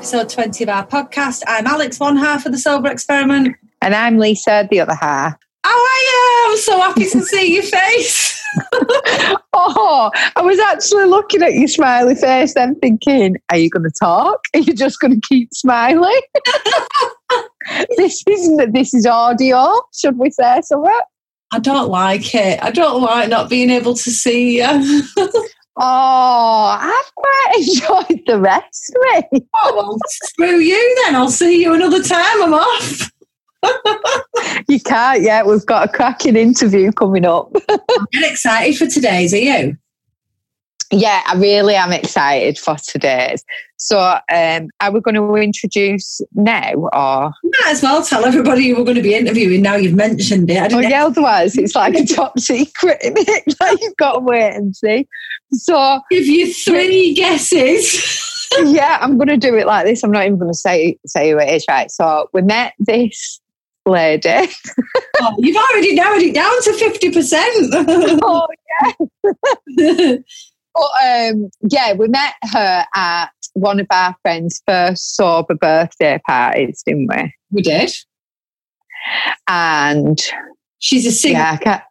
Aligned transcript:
episode 0.00 0.30
20 0.30 0.64
of 0.64 0.70
our 0.70 0.86
podcast. 0.86 1.42
I'm 1.46 1.66
Alex, 1.66 2.00
one 2.00 2.16
half 2.16 2.46
of 2.46 2.52
the 2.52 2.58
Sober 2.58 2.88
Experiment. 2.88 3.54
And 3.82 3.94
I'm 3.94 4.16
Lisa, 4.16 4.66
the 4.70 4.80
other 4.80 4.94
half. 4.94 5.34
Oh, 5.62 5.68
How 5.68 5.76
are 5.76 6.00
you? 6.06 6.52
I'm 6.52 6.58
so 6.58 6.80
happy 6.80 7.04
to 7.04 7.20
see 7.20 7.52
your 7.52 7.62
face. 7.62 8.42
oh, 9.52 10.10
I 10.36 10.40
was 10.40 10.58
actually 10.58 11.04
looking 11.04 11.42
at 11.42 11.52
your 11.52 11.68
smiley 11.68 12.14
face 12.14 12.54
then 12.54 12.76
thinking, 12.76 13.36
are 13.50 13.58
you 13.58 13.68
going 13.68 13.82
to 13.82 13.90
talk? 13.90 14.40
Are 14.54 14.60
you 14.60 14.72
just 14.72 15.00
going 15.00 15.20
to 15.20 15.28
keep 15.28 15.52
smiling? 15.52 16.22
this 17.98 18.24
isn't 18.26 18.72
this 18.72 18.94
is 18.94 19.04
audio. 19.04 19.70
Should 19.94 20.16
we 20.16 20.30
say 20.30 20.62
something? 20.62 20.90
I 21.52 21.58
don't 21.58 21.90
like 21.90 22.34
it. 22.34 22.58
I 22.62 22.70
don't 22.70 23.02
like 23.02 23.28
not 23.28 23.50
being 23.50 23.68
able 23.68 23.92
to 23.92 24.10
see 24.10 24.62
you. 24.62 25.02
Oh, 25.76 26.78
I've 26.80 27.14
quite 27.14 27.54
enjoyed 28.08 28.22
the 28.26 28.40
rest 28.40 28.90
of 28.90 29.24
it. 29.32 29.46
Oh, 29.54 29.72
well, 29.76 29.98
screw 30.06 30.58
you 30.58 31.02
then. 31.04 31.14
I'll 31.16 31.30
see 31.30 31.62
you 31.62 31.74
another 31.74 32.02
time. 32.02 32.42
I'm 32.42 32.54
off. 32.54 33.10
you 34.68 34.80
can't 34.80 35.22
yet. 35.22 35.46
We've 35.46 35.64
got 35.66 35.88
a 35.88 35.92
cracking 35.92 36.36
interview 36.36 36.92
coming 36.92 37.24
up. 37.24 37.54
I'm 37.68 38.06
excited 38.12 38.76
for 38.76 38.86
today's. 38.86 39.32
Are 39.34 39.38
you? 39.38 39.78
Yeah, 40.92 41.22
I 41.24 41.36
really 41.36 41.76
am 41.76 41.92
excited 41.92 42.58
for 42.58 42.74
today's. 42.76 43.44
So, 43.76 43.98
um, 43.98 44.68
are 44.80 44.90
we 44.90 45.00
going 45.00 45.14
to 45.14 45.34
introduce 45.36 46.20
now, 46.34 46.72
or 46.92 47.30
might 47.44 47.66
as 47.66 47.82
well 47.82 48.04
tell 48.04 48.24
everybody 48.24 48.68
who 48.68 48.76
we're 48.76 48.84
going 48.84 48.96
to 48.96 49.02
be 49.02 49.14
interviewing 49.14 49.62
now? 49.62 49.76
You've 49.76 49.94
mentioned 49.94 50.50
it. 50.50 50.72
oh, 50.72 50.80
yeah, 50.80 51.06
otherwise 51.06 51.56
it's 51.56 51.76
like 51.76 51.94
a 51.94 52.04
top 52.04 52.38
secret. 52.40 52.98
like 53.60 53.80
you've 53.80 53.96
got 53.96 54.14
to 54.14 54.18
wait 54.18 54.54
and 54.54 54.74
see. 54.74 55.06
So, 55.52 56.00
give 56.10 56.26
you 56.26 56.52
three 56.52 57.14
guesses. 57.14 58.48
yeah, 58.64 58.98
I'm 59.00 59.16
going 59.16 59.28
to 59.28 59.36
do 59.36 59.54
it 59.56 59.66
like 59.66 59.86
this. 59.86 60.02
I'm 60.02 60.10
not 60.10 60.26
even 60.26 60.38
going 60.38 60.52
to 60.52 60.58
say 60.58 60.98
say 61.06 61.30
who 61.30 61.38
it 61.38 61.50
is. 61.50 61.64
Right. 61.68 61.90
So, 61.90 62.28
we 62.32 62.42
met 62.42 62.74
this 62.80 63.40
lady. 63.86 64.28
oh, 65.20 65.34
you've 65.38 65.56
already 65.56 65.94
narrowed 65.94 66.22
it 66.22 66.34
down 66.34 66.62
to 66.62 66.72
fifty 66.72 67.12
percent. 67.12 67.72
oh 68.24 68.48
yeah. 69.78 70.16
But 70.74 70.90
um, 71.04 71.50
yeah, 71.62 71.92
we 71.94 72.08
met 72.08 72.34
her 72.52 72.84
at 72.94 73.30
one 73.54 73.80
of 73.80 73.86
our 73.90 74.16
friends' 74.22 74.62
first 74.66 75.16
sober 75.16 75.54
birthday 75.54 76.20
parties, 76.26 76.82
didn't 76.86 77.08
we? 77.08 77.34
We 77.50 77.62
did. 77.62 77.92
And 79.48 80.18
she's 80.78 81.06
a 81.06 81.12
singer. 81.12 81.58
Yeah, 81.62 81.82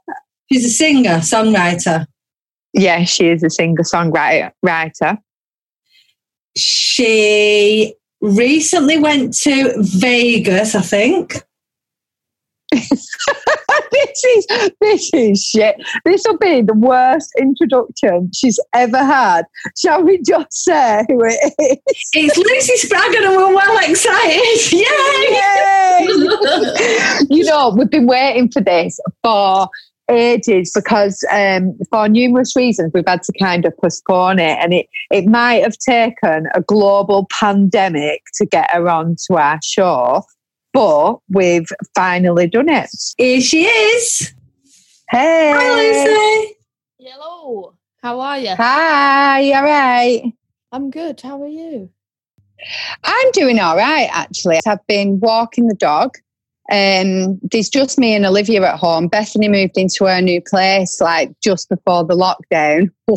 she's 0.52 0.66
a 0.66 0.70
singer, 0.70 1.18
songwriter. 1.18 2.06
Yeah, 2.74 3.04
she 3.04 3.30
is 3.30 3.44
a 3.44 3.50
singer 3.50 3.84
songwriter. 3.84 5.18
She 6.56 7.96
recently 8.22 9.00
went 9.00 9.34
to 9.40 9.74
Vegas, 9.78 10.76
I 10.76 10.82
think. 10.82 11.44
this 14.06 14.24
is 14.24 14.48
this 14.80 15.10
is 15.14 15.44
shit. 15.44 15.76
This 16.06 16.24
will 16.28 16.38
be 16.38 16.62
the 16.62 16.74
worst 16.74 17.32
introduction 17.40 18.32
she's 18.34 18.60
ever 18.74 18.98
had. 18.98 19.46
Shall 19.78 20.04
we 20.04 20.22
just 20.22 20.52
say 20.52 21.06
who 21.08 21.24
it 21.24 21.54
is? 21.60 21.78
It's 22.14 22.38
Lucy 22.38 22.88
Spraggan 22.88 23.24
and 23.24 23.36
we're 23.36 23.56
well 23.56 23.90
excited. 23.90 24.72
Yay! 24.72 26.08
you 27.30 27.44
know, 27.46 27.74
we've 27.76 27.90
been 27.90 28.08
waiting 28.08 28.52
for 28.52 28.62
this 28.62 29.00
for 29.24 29.70
ages 30.10 30.72
because 30.74 31.24
um, 31.32 31.78
for 31.90 32.10
numerous 32.10 32.56
reasons 32.56 32.92
we've 32.94 33.08
had 33.08 33.22
to 33.24 33.34
kind 33.40 33.66
of 33.66 33.78
postpone 33.78 34.40
it 34.40 34.58
and 34.60 34.74
it, 34.74 34.88
it 35.12 35.26
might 35.26 35.62
have 35.64 35.78
taken 35.78 36.48
a 36.56 36.62
global 36.62 37.28
pandemic 37.30 38.24
to 38.34 38.46
get 38.46 38.72
her 38.72 38.90
onto 38.90 39.36
our 39.36 39.60
show 39.64 40.24
but 40.74 41.18
we've 41.30 41.68
finally 41.96 42.48
done 42.48 42.70
it. 42.70 42.90
Here 43.18 43.42
she 43.42 43.66
is. 43.66 44.34
Hey. 45.10 45.52
Hi, 45.56 45.76
Lucy. 45.76 46.56
Hello. 47.00 47.74
How 48.02 48.20
are 48.20 48.38
you? 48.40 48.56
Hi, 48.56 49.40
you 49.42 49.56
all 49.56 49.64
right. 49.64 50.34
I'm 50.72 50.90
good. 50.92 51.20
How 51.20 51.42
are 51.42 51.48
you? 51.48 51.90
I'm 53.04 53.32
doing 53.32 53.60
all 53.60 53.76
right, 53.76 54.10
actually. 54.12 54.60
I've 54.68 54.86
been 54.88 55.20
walking 55.20 55.68
the 55.68 55.76
dog. 55.76 56.18
Um, 56.72 57.40
there's 57.42 57.70
just 57.70 57.98
me 57.98 58.14
and 58.14 58.26
Olivia 58.26 58.64
at 58.64 58.80
home. 58.80 59.08
Bethany 59.08 59.48
moved 59.48 59.78
into 59.78 60.06
her 60.06 60.22
new 60.22 60.42
place 60.42 61.02
like 61.02 61.32
just 61.42 61.68
before 61.70 62.06
the 62.06 62.16
lockdown. 62.16 62.92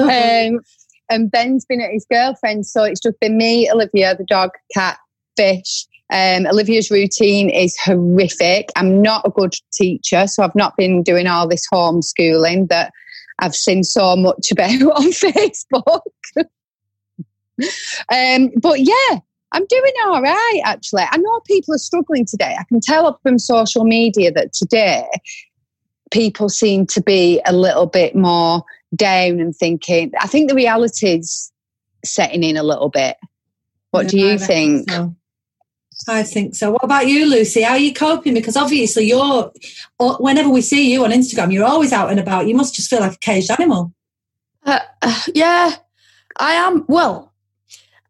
um, 0.00 0.60
and 1.10 1.30
Ben's 1.30 1.64
been 1.64 1.80
at 1.80 1.92
his 1.92 2.06
girlfriend's, 2.10 2.72
so 2.72 2.82
it's 2.82 3.00
just 3.00 3.18
been 3.20 3.38
me, 3.38 3.70
Olivia, 3.70 4.16
the 4.16 4.24
dog, 4.24 4.50
cat, 4.74 4.98
fish. 5.38 5.86
Um, 6.10 6.46
Olivia's 6.46 6.90
routine 6.90 7.50
is 7.50 7.76
horrific. 7.78 8.70
I'm 8.76 9.02
not 9.02 9.26
a 9.26 9.30
good 9.30 9.54
teacher, 9.72 10.26
so 10.26 10.42
I've 10.42 10.54
not 10.54 10.76
been 10.76 11.02
doing 11.02 11.26
all 11.26 11.46
this 11.46 11.66
homeschooling 11.72 12.68
that 12.68 12.92
I've 13.38 13.54
seen 13.54 13.84
so 13.84 14.16
much 14.16 14.48
about 14.52 14.70
on 14.70 15.10
Facebook. 15.12 16.00
um, 18.12 18.50
but 18.60 18.80
yeah, 18.80 19.18
I'm 19.52 19.66
doing 19.66 19.92
all 20.06 20.22
right, 20.22 20.60
actually. 20.64 21.04
I 21.10 21.16
know 21.18 21.40
people 21.46 21.74
are 21.74 21.78
struggling 21.78 22.26
today. 22.26 22.56
I 22.58 22.64
can 22.64 22.80
tell 22.80 23.18
from 23.22 23.38
social 23.38 23.84
media 23.84 24.32
that 24.32 24.52
today 24.52 25.04
people 26.10 26.48
seem 26.48 26.86
to 26.86 27.02
be 27.02 27.40
a 27.46 27.52
little 27.52 27.86
bit 27.86 28.16
more 28.16 28.64
down 28.94 29.40
and 29.40 29.54
thinking. 29.54 30.12
I 30.20 30.26
think 30.26 30.48
the 30.48 30.54
reality's 30.54 31.52
setting 32.04 32.44
in 32.44 32.56
a 32.56 32.62
little 32.62 32.88
bit. 32.88 33.16
What 33.90 34.04
yeah, 34.04 34.10
do 34.10 34.18
you 34.18 34.38
think? 34.38 34.90
So. 34.90 35.14
I 36.06 36.22
think 36.22 36.54
so. 36.54 36.70
What 36.70 36.84
about 36.84 37.08
you, 37.08 37.28
Lucy? 37.28 37.62
How 37.62 37.72
are 37.72 37.78
you 37.78 37.92
coping? 37.92 38.34
Because 38.34 38.56
obviously, 38.56 39.06
you're 39.06 39.50
whenever 39.98 40.48
we 40.48 40.60
see 40.60 40.92
you 40.92 41.04
on 41.04 41.10
Instagram, 41.10 41.52
you're 41.52 41.64
always 41.64 41.92
out 41.92 42.10
and 42.10 42.20
about. 42.20 42.46
You 42.46 42.54
must 42.54 42.74
just 42.74 42.88
feel 42.88 43.00
like 43.00 43.14
a 43.14 43.18
caged 43.18 43.50
animal. 43.50 43.92
Uh, 44.64 44.80
uh, 45.02 45.22
yeah, 45.34 45.76
I 46.36 46.52
am. 46.52 46.84
Well, 46.88 47.32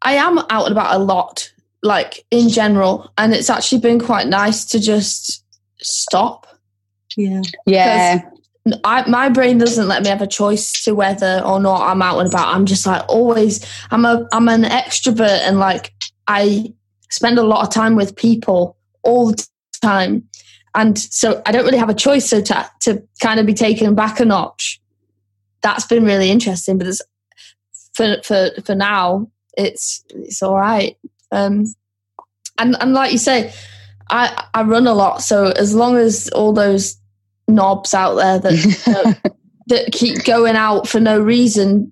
I 0.01 0.13
am 0.13 0.39
out 0.49 0.65
and 0.65 0.71
about 0.71 0.95
a 0.95 0.99
lot, 0.99 1.51
like 1.81 2.25
in 2.31 2.49
general, 2.49 3.11
and 3.17 3.33
it's 3.33 3.49
actually 3.49 3.81
been 3.81 3.99
quite 3.99 4.27
nice 4.27 4.65
to 4.65 4.79
just 4.79 5.43
stop. 5.79 6.47
Yeah, 7.17 7.41
yeah. 7.65 8.21
I, 8.83 9.09
my 9.09 9.29
brain 9.29 9.57
doesn't 9.57 9.87
let 9.87 10.03
me 10.03 10.09
have 10.09 10.21
a 10.21 10.27
choice 10.27 10.83
to 10.83 10.93
whether 10.93 11.41
or 11.43 11.59
not 11.59 11.81
I'm 11.81 12.01
out 12.01 12.19
and 12.19 12.27
about. 12.27 12.53
I'm 12.53 12.65
just 12.65 12.85
like 12.85 13.03
always. 13.09 13.65
I'm 13.89 14.05
a. 14.05 14.27
I'm 14.31 14.47
an 14.47 14.63
extrovert, 14.63 15.39
and 15.41 15.59
like 15.59 15.91
I 16.27 16.73
spend 17.09 17.37
a 17.37 17.43
lot 17.43 17.65
of 17.65 17.73
time 17.73 17.95
with 17.95 18.15
people 18.15 18.77
all 19.03 19.31
the 19.31 19.47
time. 19.81 20.27
And 20.75 20.97
so 20.97 21.41
I 21.45 21.51
don't 21.51 21.65
really 21.65 21.77
have 21.77 21.89
a 21.89 21.95
choice. 21.95 22.29
So 22.29 22.41
to, 22.41 22.69
to 22.81 23.03
kind 23.21 23.39
of 23.39 23.45
be 23.45 23.53
taken 23.53 23.95
back 23.95 24.19
a 24.19 24.25
notch, 24.25 24.81
that's 25.61 25.85
been 25.85 26.05
really 26.05 26.29
interesting. 26.29 26.77
But 26.77 26.95
for, 27.93 28.17
for, 28.23 28.49
for 28.63 28.75
now, 28.75 29.29
it's, 29.57 30.03
it's 30.11 30.41
all 30.43 30.55
right. 30.55 30.97
Um, 31.31 31.65
and, 32.57 32.75
and 32.79 32.93
like 32.93 33.11
you 33.11 33.17
say, 33.17 33.53
I, 34.09 34.45
I 34.53 34.63
run 34.63 34.87
a 34.87 34.93
lot. 34.93 35.21
So 35.21 35.47
as 35.51 35.73
long 35.73 35.97
as 35.97 36.29
all 36.29 36.53
those 36.53 36.97
knobs 37.47 37.93
out 37.93 38.15
there 38.15 38.39
that, 38.39 39.19
that, 39.23 39.35
that 39.67 39.91
keep 39.91 40.23
going 40.23 40.55
out 40.55 40.87
for 40.87 40.99
no 40.99 41.19
reason 41.19 41.91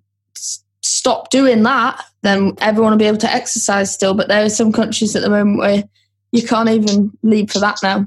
stop 0.88 1.30
doing 1.30 1.64
that, 1.64 2.04
then 2.28 2.54
everyone 2.60 2.92
will 2.92 3.00
be 3.00 3.06
able 3.06 3.18
to 3.18 3.32
exercise 3.32 3.94
still. 3.94 4.14
But 4.14 4.28
there 4.28 4.44
are 4.44 4.50
some 4.50 4.72
countries 4.72 5.16
at 5.16 5.22
the 5.22 5.30
moment 5.30 5.60
where 5.60 5.84
you 6.32 6.44
can't 6.44 6.70
even 6.70 7.12
leave 7.24 7.50
for 7.50 7.60
that 7.60 7.80
now. 7.82 8.04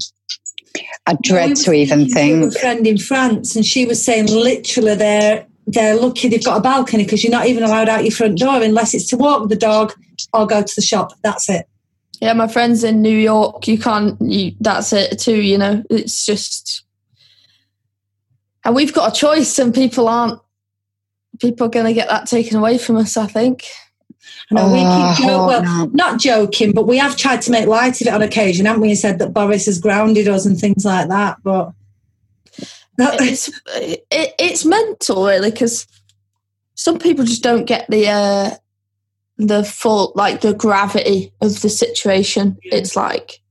I 1.05 1.17
dread 1.21 1.55
to 1.57 1.73
even 1.73 2.07
think. 2.09 2.55
A 2.55 2.59
friend 2.59 2.87
in 2.87 2.97
France, 2.97 3.55
and 3.55 3.65
she 3.65 3.85
was 3.85 4.03
saying 4.03 4.27
literally 4.27 4.95
they're 4.95 5.45
they're 5.67 5.95
lucky 5.95 6.27
they've 6.27 6.43
got 6.43 6.57
a 6.57 6.61
balcony 6.61 7.03
because 7.03 7.23
you're 7.23 7.31
not 7.31 7.47
even 7.47 7.63
allowed 7.63 7.87
out 7.87 8.03
your 8.03 8.11
front 8.11 8.37
door 8.37 8.61
unless 8.61 8.93
it's 8.93 9.07
to 9.07 9.17
walk 9.17 9.49
the 9.49 9.55
dog 9.55 9.93
or 10.33 10.47
go 10.47 10.61
to 10.61 10.75
the 10.75 10.81
shop. 10.81 11.13
That's 11.23 11.49
it. 11.49 11.67
Yeah, 12.19 12.33
my 12.33 12.47
friends 12.47 12.83
in 12.83 13.01
New 13.01 13.17
York, 13.17 13.67
you 13.67 13.77
can't. 13.77 14.19
You, 14.21 14.53
that's 14.59 14.93
it 14.93 15.19
too. 15.19 15.41
You 15.41 15.57
know, 15.57 15.83
it's 15.89 16.25
just, 16.25 16.83
and 18.63 18.75
we've 18.75 18.93
got 18.93 19.15
a 19.15 19.19
choice, 19.19 19.57
and 19.59 19.73
people 19.73 20.07
aren't 20.07 20.39
people 21.39 21.67
are 21.67 21.71
going 21.71 21.87
to 21.87 21.93
get 21.93 22.07
that 22.09 22.27
taken 22.27 22.57
away 22.57 22.77
from 22.77 22.95
us, 22.95 23.17
I 23.17 23.27
think. 23.27 23.65
No, 24.51 24.67
we 24.67 24.79
keep 24.79 24.85
oh, 24.87 25.15
joke, 25.17 25.47
well, 25.47 25.63
no. 25.63 25.91
not 25.93 26.19
joking, 26.19 26.73
but 26.73 26.87
we 26.87 26.97
have 26.97 27.15
tried 27.15 27.41
to 27.43 27.51
make 27.51 27.67
light 27.67 28.01
of 28.01 28.07
it 28.07 28.13
on 28.13 28.21
occasion, 28.21 28.65
haven't 28.65 28.81
we? 28.81 28.89
And 28.89 28.97
said 28.97 29.19
that 29.19 29.33
Boris 29.33 29.65
has 29.65 29.79
grounded 29.79 30.27
us 30.27 30.45
and 30.45 30.59
things 30.59 30.83
like 30.85 31.07
that. 31.07 31.37
But 31.43 31.73
it's 32.97 33.49
it, 33.75 34.05
it's 34.11 34.65
mental, 34.65 35.25
really, 35.25 35.51
because 35.51 35.87
some 36.75 36.99
people 36.99 37.25
just 37.25 37.43
don't 37.43 37.65
get 37.65 37.89
the 37.89 38.07
uh, 38.07 38.51
the 39.37 39.63
full 39.63 40.11
like 40.15 40.41
the 40.41 40.53
gravity 40.53 41.31
of 41.41 41.61
the 41.61 41.69
situation. 41.69 42.57
It's 42.63 42.95
like 42.95 43.41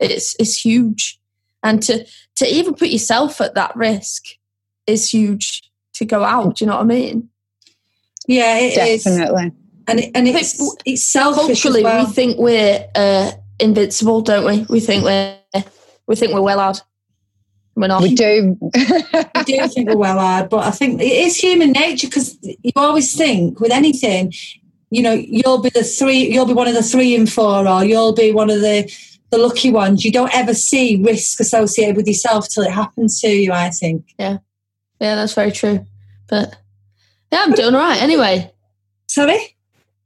it's 0.00 0.36
it's 0.38 0.64
huge, 0.64 1.18
and 1.62 1.82
to 1.84 2.04
to 2.36 2.46
even 2.46 2.74
put 2.74 2.88
yourself 2.88 3.40
at 3.40 3.54
that 3.54 3.74
risk 3.76 4.24
is 4.86 5.12
huge 5.12 5.62
to 5.94 6.04
go 6.04 6.24
out. 6.24 6.56
Do 6.56 6.64
you 6.64 6.70
know 6.70 6.76
what 6.76 6.82
I 6.82 6.86
mean? 6.86 7.28
Yeah, 8.26 8.58
it 8.58 8.74
definitely. 8.74 9.46
Is. 9.46 9.52
And 9.88 10.00
it, 10.00 10.10
and 10.14 10.28
it's 10.28 10.56
think 10.56 10.80
it's 10.84 11.04
selfish 11.04 11.42
as 11.42 11.62
Culturally, 11.62 11.84
well. 11.84 12.06
we 12.06 12.12
think 12.12 12.38
we're 12.38 12.88
uh, 12.94 13.32
invincible, 13.60 14.20
don't 14.20 14.44
we? 14.44 14.66
We 14.68 14.80
think 14.80 15.04
we're 15.04 15.38
we 16.06 16.16
think 16.16 16.32
we're 16.32 16.42
well 16.42 16.58
hard. 16.58 16.80
We're 17.74 17.88
not. 17.88 18.02
we 18.02 18.14
do. 18.14 18.56
I 18.74 19.42
do 19.44 19.68
think 19.68 19.90
we're 19.90 19.96
well 19.96 20.18
hard, 20.18 20.48
but 20.48 20.64
I 20.66 20.70
think 20.70 21.00
it 21.00 21.04
is 21.04 21.36
human 21.36 21.72
nature 21.72 22.06
because 22.06 22.38
you 22.42 22.72
always 22.74 23.14
think 23.14 23.60
with 23.60 23.70
anything, 23.70 24.32
you 24.90 25.02
know, 25.02 25.12
you'll 25.12 25.60
be 25.60 25.68
the 25.68 25.84
three, 25.84 26.32
you'll 26.32 26.46
be 26.46 26.54
one 26.54 26.68
of 26.68 26.74
the 26.74 26.82
three 26.82 27.14
and 27.14 27.30
four, 27.30 27.68
or 27.68 27.84
you'll 27.84 28.14
be 28.14 28.32
one 28.32 28.50
of 28.50 28.60
the 28.60 28.90
the 29.30 29.38
lucky 29.38 29.70
ones. 29.70 30.04
You 30.04 30.12
don't 30.12 30.34
ever 30.34 30.54
see 30.54 31.02
risk 31.02 31.40
associated 31.40 31.96
with 31.96 32.06
yourself 32.06 32.48
till 32.48 32.62
it 32.62 32.70
happens 32.70 33.20
to 33.20 33.28
you. 33.28 33.52
I 33.52 33.70
think. 33.70 34.14
Yeah, 34.18 34.38
yeah, 35.00 35.14
that's 35.16 35.34
very 35.34 35.52
true. 35.52 35.84
But 36.28 36.56
yeah, 37.30 37.42
I'm 37.42 37.52
doing 37.52 37.74
all 37.74 37.80
right 37.80 38.00
anyway. 38.00 38.52
Sorry. 39.06 39.55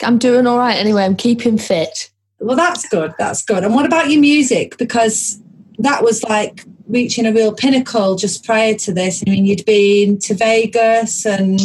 I'm 0.02 0.19
doing 0.19 0.47
all 0.47 0.58
right 0.58 0.76
anyway. 0.76 1.05
I'm 1.05 1.17
keeping 1.17 1.58
fit. 1.58 2.11
Well, 2.38 2.56
that's 2.56 2.88
good. 2.88 3.12
That's 3.19 3.43
good. 3.44 3.64
And 3.64 3.75
what 3.75 3.85
about 3.87 4.11
your 4.11 4.20
music? 4.20 4.79
Because 4.79 5.41
that 5.79 6.02
was 6.02 6.23
like 6.25 6.64
reaching 6.88 7.26
a 7.26 7.32
real 7.32 7.52
pinnacle 7.52 8.17
just 8.17 8.44
prior 8.44 8.75
to 8.75 8.93
this. 8.93 9.23
I 9.26 9.31
mean, 9.31 9.44
you'd 9.47 9.64
been 9.64 10.19
to 10.20 10.35
Vegas 10.35 11.25
and 11.26 11.61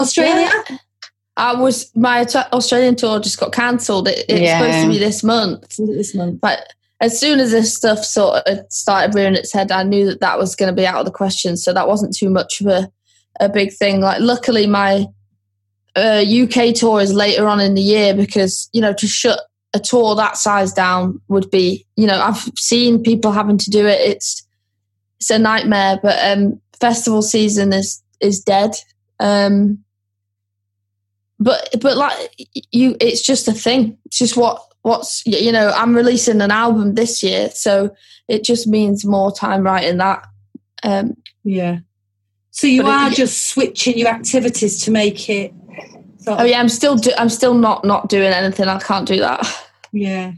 Australia. 0.00 0.50
Yeah. 0.70 0.78
I 1.36 1.54
was 1.60 1.90
my 1.96 2.24
Australian 2.52 2.94
tour 2.94 3.18
just 3.18 3.40
got 3.40 3.52
cancelled. 3.52 4.06
It, 4.08 4.24
it's 4.28 4.40
Yeah. 4.40 4.60
supposed 4.60 4.84
to 4.84 4.88
be 4.92 4.98
this 4.98 5.24
month, 5.24 5.76
This 5.78 6.14
month. 6.14 6.40
but 6.40 6.72
as 7.00 7.18
soon 7.18 7.40
as 7.40 7.50
this 7.50 7.74
stuff 7.74 8.04
sort 8.04 8.46
of 8.46 8.60
started 8.70 9.14
rearing 9.16 9.34
its 9.34 9.52
head, 9.52 9.72
I 9.72 9.82
knew 9.82 10.06
that 10.06 10.20
that 10.20 10.38
was 10.38 10.54
going 10.54 10.68
to 10.68 10.74
be 10.76 10.86
out 10.86 11.00
of 11.00 11.04
the 11.04 11.10
question. 11.10 11.56
So 11.56 11.72
that 11.72 11.88
wasn't 11.88 12.16
too 12.16 12.30
much 12.30 12.60
of 12.60 12.68
a 12.68 12.88
a 13.40 13.48
big 13.48 13.72
thing. 13.72 14.00
Like, 14.00 14.20
luckily, 14.20 14.68
my 14.68 15.06
uh, 15.96 16.24
UK 16.26 16.74
tour 16.74 17.00
is 17.00 17.12
later 17.14 17.46
on 17.46 17.60
in 17.60 17.74
the 17.74 17.82
year 17.82 18.14
because 18.14 18.68
you 18.72 18.80
know 18.80 18.92
to 18.94 19.06
shut 19.06 19.40
a 19.74 19.78
tour 19.78 20.14
that 20.14 20.36
size 20.36 20.72
down 20.72 21.20
would 21.28 21.50
be 21.50 21.86
you 21.96 22.06
know 22.06 22.20
I've 22.20 22.42
seen 22.56 23.02
people 23.02 23.32
having 23.32 23.58
to 23.58 23.70
do 23.70 23.86
it. 23.86 24.00
It's 24.00 24.46
it's 25.20 25.30
a 25.30 25.38
nightmare. 25.38 25.98
But 26.02 26.18
um, 26.24 26.60
festival 26.80 27.22
season 27.22 27.72
is 27.72 28.02
is 28.20 28.40
dead. 28.40 28.76
Um, 29.20 29.78
but 31.40 31.68
but 31.80 31.96
like 31.96 32.34
you, 32.70 32.96
it's 33.00 33.22
just 33.22 33.48
a 33.48 33.52
thing. 33.52 33.98
It's 34.06 34.18
just 34.18 34.36
what 34.36 34.62
what's 34.82 35.24
you 35.26 35.52
know. 35.52 35.68
I'm 35.70 35.94
releasing 35.94 36.40
an 36.40 36.50
album 36.50 36.94
this 36.94 37.22
year, 37.22 37.50
so 37.50 37.94
it 38.28 38.44
just 38.44 38.66
means 38.66 39.04
more 39.04 39.32
time 39.32 39.62
writing 39.62 39.98
that. 39.98 40.26
Um, 40.82 41.16
Yeah. 41.44 41.78
So 42.50 42.66
you 42.68 42.82
But 42.82 42.88
it- 42.88 42.92
are 42.92 43.10
just 43.10 43.48
switching 43.48 43.98
your 43.98 44.08
activities 44.08 44.82
to 44.84 44.90
make 44.90 45.28
it. 45.28 45.52
Sort 46.24 46.40
oh 46.40 46.44
yeah, 46.44 46.58
I'm 46.58 46.70
still 46.70 46.96
do, 46.96 47.10
I'm 47.18 47.28
still 47.28 47.52
not 47.52 47.84
not 47.84 48.08
doing 48.08 48.32
anything. 48.32 48.66
I 48.66 48.78
can't 48.78 49.06
do 49.06 49.18
that. 49.18 49.46
yeah. 49.92 50.32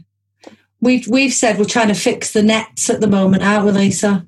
We've 0.81 1.07
we've 1.07 1.33
said 1.33 1.57
we're 1.57 1.63
trying 1.65 1.87
to 1.87 1.93
fix 1.93 2.33
the 2.33 2.43
nets 2.43 2.89
at 2.89 2.99
the 2.99 3.07
moment, 3.07 3.41
aren't 3.41 3.65
we, 3.65 3.71
Lisa? 3.71 4.25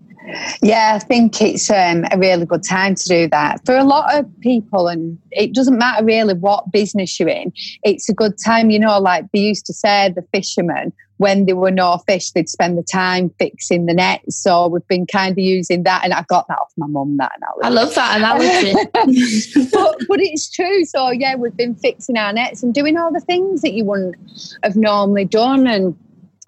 Yeah, 0.62 0.94
I 0.96 1.00
think 1.00 1.42
it's 1.42 1.70
um, 1.70 2.06
a 2.12 2.18
really 2.18 2.46
good 2.46 2.64
time 2.64 2.96
to 2.96 3.08
do 3.10 3.28
that. 3.30 3.66
For 3.66 3.76
a 3.76 3.84
lot 3.84 4.18
of 4.18 4.26
people, 4.40 4.88
and 4.88 5.18
it 5.32 5.54
doesn't 5.54 5.78
matter 5.78 6.06
really 6.06 6.34
what 6.34 6.72
business 6.72 7.20
you're 7.20 7.28
in, 7.28 7.52
it's 7.84 8.08
a 8.08 8.14
good 8.14 8.36
time. 8.44 8.70
You 8.70 8.80
know, 8.80 8.98
like 9.00 9.26
they 9.34 9.40
used 9.40 9.66
to 9.66 9.74
say, 9.74 10.14
the 10.16 10.24
fishermen, 10.34 10.94
when 11.20 11.46
there 11.46 11.58
were 11.58 11.70
no 11.70 11.98
fish, 12.08 12.32
they'd 12.32 12.48
spend 12.48 12.78
the 12.78 12.84
time 12.84 13.30
fixing 13.38 13.88
the 13.88 13.94
nets. 13.94 14.42
So 14.42 14.70
we've 14.70 14.88
been 14.88 15.06
kind 15.06 15.34
of 15.34 15.38
using 15.38 15.84
that, 15.84 16.06
and 16.06 16.14
I 16.14 16.24
got 16.30 16.48
that 16.48 16.58
off 16.58 16.72
my 16.78 16.88
mum, 16.88 17.18
that 17.18 17.34
analogy. 17.38 17.66
I 17.66 17.70
love 17.70 17.94
that 17.96 18.18
analogy. 18.18 18.74
but, 19.74 19.98
but 20.08 20.22
it's 20.22 20.50
true. 20.50 20.86
So 20.86 21.12
yeah, 21.12 21.36
we've 21.36 21.56
been 21.58 21.76
fixing 21.76 22.18
our 22.18 22.32
nets 22.32 22.64
and 22.64 22.74
doing 22.74 22.98
all 22.98 23.12
the 23.12 23.20
things 23.20 23.62
that 23.64 23.74
you 23.74 23.84
wouldn't 23.84 24.16
have 24.64 24.78
normally 24.78 25.26
done. 25.26 25.68
And 25.68 25.98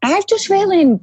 I've 0.04 0.26
just 0.28 0.50
really, 0.50 0.98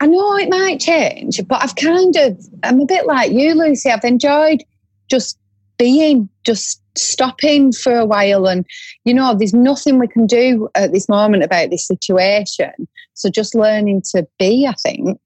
I 0.00 0.06
know 0.06 0.38
it 0.38 0.48
might 0.48 0.80
change, 0.80 1.46
but 1.46 1.62
I've 1.62 1.76
kind 1.76 2.16
of, 2.16 2.42
I'm 2.62 2.80
a 2.80 2.86
bit 2.86 3.04
like 3.04 3.30
you, 3.30 3.54
Lucy. 3.54 3.90
I've 3.90 4.04
enjoyed 4.04 4.64
just 5.10 5.38
being, 5.80 6.28
just 6.44 6.82
stopping 6.96 7.72
for 7.72 7.96
a 7.96 8.04
while. 8.04 8.46
And, 8.46 8.66
you 9.04 9.14
know, 9.14 9.34
there's 9.34 9.54
nothing 9.54 9.98
we 9.98 10.06
can 10.08 10.26
do 10.26 10.68
at 10.74 10.92
this 10.92 11.08
moment 11.08 11.42
about 11.42 11.70
this 11.70 11.86
situation. 11.86 12.70
So 13.14 13.30
just 13.30 13.54
learning 13.54 14.02
to 14.12 14.26
be, 14.38 14.66
I 14.68 14.74
think. 14.74 15.18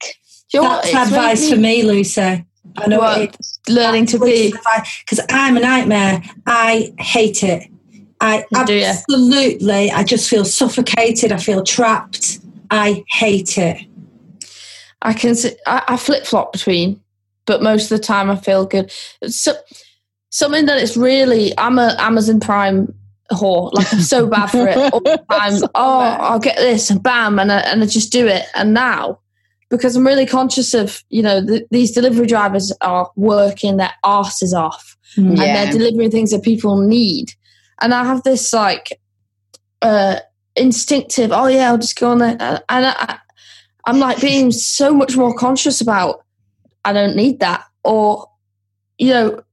Do 0.52 0.62
what? 0.62 0.84
That's 0.84 1.08
advice 1.10 1.40
made 1.42 1.50
for 1.50 1.56
me- 1.60 1.82
me, 1.82 1.82
Lucy. 1.82 2.44
I 2.76 2.86
know 2.86 2.98
What? 2.98 3.20
it 3.20 3.36
is. 3.40 3.58
learning 3.68 4.06
to 4.06 4.18
be. 4.18 4.52
because 5.00 5.24
I'm 5.30 5.56
a 5.56 5.60
nightmare. 5.60 6.22
I 6.46 6.94
hate 6.98 7.42
it. 7.42 7.68
I 8.20 8.44
absolutely. 8.54 9.90
I 9.90 10.02
just 10.04 10.30
feel 10.30 10.44
suffocated. 10.44 11.30
I 11.32 11.36
feel 11.38 11.62
trapped. 11.62 12.38
I 12.70 13.04
hate 13.10 13.58
it. 13.58 13.84
I 15.02 15.12
can. 15.12 15.36
I 15.66 15.96
flip 15.96 16.24
flop 16.24 16.52
between, 16.52 17.00
but 17.44 17.62
most 17.62 17.90
of 17.90 17.98
the 17.98 18.04
time 18.04 18.30
I 18.30 18.36
feel 18.36 18.64
good. 18.64 18.90
So, 19.28 19.52
something 20.34 20.66
that 20.66 20.82
it's 20.82 20.96
really. 20.96 21.56
I'm 21.56 21.78
a 21.78 21.94
Amazon 21.98 22.40
Prime 22.40 22.92
whore. 23.30 23.72
Like 23.72 23.92
I'm 23.92 24.00
so 24.00 24.26
bad 24.26 24.48
for 24.48 24.66
it 24.66 24.76
all 24.76 25.00
the 25.00 25.24
time. 25.30 25.70
Oh, 25.76 26.00
I'll 26.00 26.40
get 26.40 26.56
this 26.56 26.90
and 26.90 27.02
bam, 27.02 27.38
and 27.38 27.52
I, 27.52 27.60
and 27.60 27.82
I 27.82 27.86
just 27.86 28.10
do 28.10 28.26
it. 28.26 28.44
And 28.54 28.74
now, 28.74 29.20
because 29.70 29.94
I'm 29.94 30.06
really 30.06 30.26
conscious 30.26 30.74
of, 30.74 31.04
you 31.08 31.22
know, 31.22 31.44
th- 31.46 31.62
these 31.70 31.92
delivery 31.92 32.26
drivers 32.26 32.72
are 32.80 33.10
working 33.16 33.76
their 33.76 33.92
asses 34.04 34.52
off. 34.52 34.96
and 35.16 35.38
they're 35.38 35.72
delivering 35.72 36.10
things 36.10 36.32
that 36.32 36.42
people 36.42 36.80
need. 36.80 37.32
And 37.80 37.94
I 37.94 38.02
have 38.04 38.24
this 38.24 38.52
like 38.52 39.00
uh, 39.82 40.18
instinctive, 40.56 41.30
oh 41.30 41.46
yeah, 41.46 41.68
I'll 41.68 41.78
just 41.78 41.98
go 41.98 42.10
on 42.10 42.18
there, 42.18 42.36
and 42.40 42.86
I, 42.86 43.18
I'm 43.86 44.00
like 44.00 44.20
being 44.20 44.50
so 44.50 44.92
much 44.92 45.16
more 45.16 45.32
conscious 45.32 45.80
about. 45.80 46.24
I 46.84 46.92
don't 46.92 47.14
need 47.14 47.38
that, 47.38 47.64
or 47.84 48.26
you 48.98 49.10
know, 49.10 49.43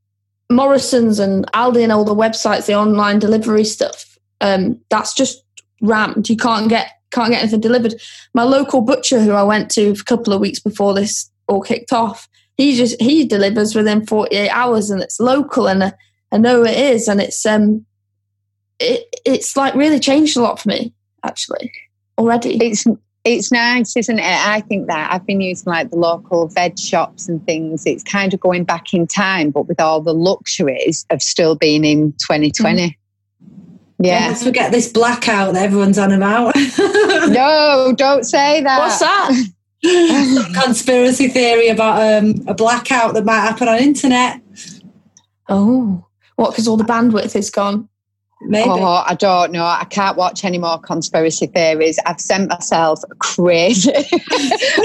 Morrison's 0.51 1.19
and 1.19 1.49
Aldi 1.53 1.83
and 1.83 1.91
all 1.91 2.03
the 2.03 2.15
websites, 2.15 2.65
the 2.65 2.75
online 2.75 3.19
delivery 3.19 3.63
stuff. 3.63 4.17
Um, 4.41 4.79
that's 4.89 5.13
just 5.13 5.43
rammed. 5.81 6.29
You 6.29 6.37
can't 6.37 6.69
get 6.69 6.91
can't 7.11 7.31
get 7.31 7.41
anything 7.41 7.59
delivered. 7.59 7.95
My 8.33 8.43
local 8.43 8.81
butcher, 8.81 9.19
who 9.21 9.31
I 9.31 9.43
went 9.43 9.69
to 9.71 9.89
a 9.89 10.03
couple 10.03 10.33
of 10.33 10.39
weeks 10.39 10.59
before 10.59 10.93
this 10.93 11.29
all 11.47 11.61
kicked 11.61 11.91
off, 11.91 12.29
he 12.57 12.75
just 12.75 13.01
he 13.01 13.25
delivers 13.25 13.75
within 13.75 14.05
48 14.05 14.49
hours 14.49 14.89
and 14.89 15.01
it's 15.01 15.19
local 15.19 15.67
and 15.67 15.83
I, 15.83 15.93
I 16.31 16.37
know 16.37 16.63
it 16.63 16.77
is 16.77 17.07
and 17.07 17.19
it's 17.19 17.45
um 17.45 17.85
it 18.79 19.03
it's 19.25 19.57
like 19.57 19.73
really 19.75 19.99
changed 19.99 20.37
a 20.37 20.41
lot 20.41 20.59
for 20.59 20.69
me 20.69 20.93
actually 21.23 21.71
already 22.17 22.57
it's 22.57 22.85
it's 23.23 23.51
nice, 23.51 23.95
isn't 23.95 24.19
it? 24.19 24.23
I 24.23 24.61
think 24.61 24.87
that 24.87 25.13
I've 25.13 25.25
been 25.25 25.41
using 25.41 25.71
like 25.71 25.91
the 25.91 25.97
local 25.97 26.47
veg 26.47 26.79
shops 26.79 27.29
and 27.29 27.43
things. 27.45 27.85
It's 27.85 28.03
kind 28.03 28.33
of 28.33 28.39
going 28.39 28.63
back 28.63 28.93
in 28.93 29.05
time, 29.05 29.51
but 29.51 29.67
with 29.67 29.79
all 29.79 30.01
the 30.01 30.13
luxuries 30.13 31.05
of 31.11 31.21
still 31.21 31.55
being 31.55 31.85
in 31.85 32.13
2020. 32.13 32.97
Yeah. 33.99 34.29
Let's 34.29 34.43
forget 34.43 34.71
this 34.71 34.91
blackout 34.91 35.53
that 35.53 35.63
everyone's 35.63 35.99
on 35.99 36.11
about. 36.11 36.55
No, 37.29 37.93
don't 37.95 38.23
say 38.23 38.61
that. 38.63 38.79
what's 38.79 38.99
that 38.99 39.31
Some 39.83 40.53
conspiracy 40.63 41.27
theory 41.27 41.67
about 41.67 42.01
um, 42.23 42.33
a 42.47 42.53
blackout 42.55 43.13
that 43.13 43.23
might 43.23 43.41
happen 43.41 43.67
on 43.67 43.77
internet. 43.77 44.41
oh 45.47 46.03
what 46.35 46.49
because 46.49 46.67
all 46.67 46.77
the 46.77 46.83
bandwidth 46.83 47.35
is 47.35 47.51
gone 47.51 47.87
Maybe. 48.43 48.69
Oh, 48.69 49.03
I 49.05 49.13
don't 49.15 49.51
know. 49.51 49.63
I 49.65 49.85
can't 49.89 50.17
watch 50.17 50.43
any 50.43 50.57
more 50.57 50.79
conspiracy 50.79 51.45
theories. 51.47 51.99
I've 52.05 52.19
sent 52.19 52.49
myself 52.49 52.99
crazy. 53.19 53.91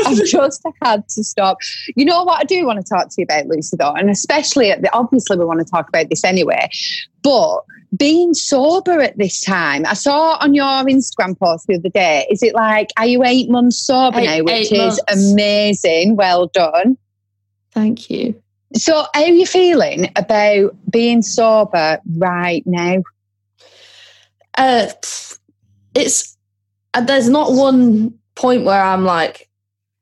I've 0.07 0.25
just 0.25 0.63
had 0.83 1.09
to 1.09 1.25
stop. 1.25 1.59
You 1.97 2.05
know 2.05 2.23
what 2.25 2.41
I 2.41 2.45
do 2.45 2.67
want 2.67 2.85
to 2.85 2.89
talk 2.89 3.09
to 3.09 3.15
you 3.19 3.25
about, 3.25 3.47
Lucy, 3.47 3.77
though, 3.79 3.93
and 3.95 4.11
especially 4.11 4.71
at 4.71 4.83
the 4.83 4.93
obviously 4.95 5.39
we 5.39 5.45
want 5.47 5.61
to 5.61 5.65
talk 5.71 5.89
about 5.89 6.09
this 6.11 6.23
anyway. 6.23 6.69
But 7.23 7.61
being 7.97 8.35
sober 8.35 9.01
at 9.01 9.17
this 9.17 9.41
time, 9.41 9.87
I 9.87 9.95
saw 9.95 10.37
on 10.41 10.55
your 10.55 10.65
Instagram 10.67 11.39
post 11.39 11.67
the 11.67 11.77
other 11.77 11.89
day. 11.89 12.27
Is 12.31 12.43
it 12.43 12.55
like, 12.55 12.91
are 12.99 13.07
you 13.07 13.25
eight 13.25 13.49
months 13.49 13.79
sober 13.79 14.19
Eight- 14.21 14.27
now? 14.27 14.45
Which 14.45 14.71
is 14.73 15.01
months. 15.09 15.33
amazing. 15.33 16.17
Well 16.17 16.49
done. 16.49 16.99
thank 17.73 18.11
you 18.11 18.35
So, 18.75 19.07
how 19.15 19.23
are 19.23 19.29
you 19.29 19.47
feeling 19.47 20.11
about 20.17 20.77
being 20.91 21.23
sober 21.23 21.99
right 22.19 22.63
now? 22.67 23.03
Uh 24.57 24.87
it's 25.95 26.37
uh, 26.95 27.01
there's 27.01 27.29
not 27.29 27.53
one 27.53 28.15
point 28.35 28.65
where 28.65 28.83
i'm 28.83 29.05
like 29.05 29.49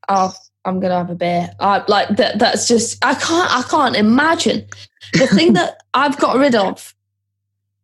oh 0.08 0.32
i'm 0.64 0.80
gonna 0.80 0.96
have 0.96 1.10
a 1.10 1.14
beer 1.14 1.50
I, 1.60 1.84
like 1.88 2.08
that 2.16 2.38
that's 2.38 2.66
just 2.68 3.04
i 3.04 3.14
can't 3.14 3.50
i 3.52 3.62
can't 3.62 3.96
imagine 3.96 4.66
the 5.12 5.26
thing 5.26 5.52
that 5.54 5.82
i've 5.94 6.18
got 6.18 6.36
rid 6.36 6.54
of 6.54 6.94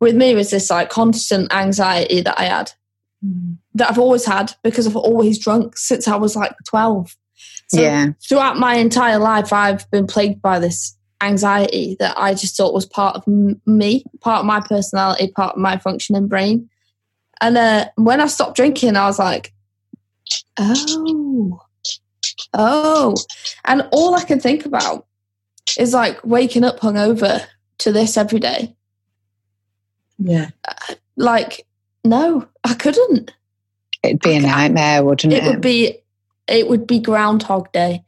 with 0.00 0.16
me 0.16 0.34
was 0.34 0.50
this 0.50 0.70
like 0.70 0.90
constant 0.90 1.52
anxiety 1.52 2.20
that 2.22 2.38
i 2.38 2.44
had 2.44 2.72
that 3.74 3.90
I've 3.90 3.98
always 3.98 4.24
had 4.24 4.52
because 4.62 4.86
I've 4.86 4.96
always 4.96 5.38
drunk 5.38 5.76
since 5.76 6.08
I 6.08 6.16
was 6.16 6.36
like 6.36 6.52
12. 6.68 7.16
So 7.68 7.80
Yeah. 7.80 8.08
throughout 8.28 8.58
my 8.58 8.74
entire 8.74 9.18
life, 9.18 9.52
I've 9.52 9.90
been 9.90 10.06
plagued 10.06 10.42
by 10.42 10.58
this 10.58 10.96
anxiety 11.20 11.96
that 12.00 12.16
I 12.16 12.34
just 12.34 12.56
thought 12.56 12.74
was 12.74 12.86
part 12.86 13.16
of 13.16 13.24
m- 13.26 13.60
me, 13.66 14.04
part 14.20 14.40
of 14.40 14.46
my 14.46 14.60
personality, 14.60 15.28
part 15.28 15.56
of 15.56 15.60
my 15.60 15.76
functioning 15.78 16.28
brain. 16.28 16.68
And 17.40 17.56
uh, 17.56 17.86
when 17.96 18.20
I 18.20 18.26
stopped 18.26 18.56
drinking, 18.56 18.96
I 18.96 19.06
was 19.06 19.18
like, 19.18 19.52
oh, 20.58 21.60
oh. 22.54 23.14
And 23.64 23.88
all 23.92 24.14
I 24.14 24.24
can 24.24 24.40
think 24.40 24.66
about 24.66 25.06
is 25.78 25.94
like 25.94 26.24
waking 26.24 26.64
up 26.64 26.80
hungover 26.80 27.44
to 27.78 27.92
this 27.92 28.16
every 28.16 28.40
day. 28.40 28.74
Yeah. 30.18 30.50
Like, 31.16 31.66
no, 32.04 32.46
I 32.64 32.74
couldn't. 32.74 33.32
It'd 34.02 34.20
be 34.20 34.36
a 34.36 34.40
nightmare, 34.40 35.04
wouldn't 35.04 35.32
it? 35.32 35.44
It 35.44 35.46
would 35.46 35.60
be, 35.60 35.98
it 36.46 36.68
would 36.68 36.86
be 36.86 36.98
Groundhog 36.98 37.70
Day, 37.72 38.02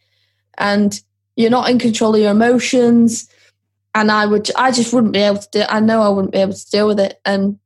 and 0.57 1.01
you're 1.37 1.51
not 1.51 1.71
in 1.71 1.79
control 1.79 2.15
of 2.15 2.21
your 2.21 2.31
emotions. 2.31 3.29
And 3.95 4.11
I 4.11 4.27
would, 4.27 4.51
I 4.57 4.71
just 4.71 4.93
wouldn't 4.93 5.13
be 5.13 5.21
able 5.21 5.39
to 5.39 5.49
do. 5.53 5.63
I 5.69 5.81
know 5.81 6.03
I 6.03 6.09
wouldn't 6.09 6.33
be 6.33 6.39
able 6.39 6.55
to 6.55 6.71
deal 6.71 6.87
with 6.87 6.99
it. 7.01 7.21
And 7.25 7.59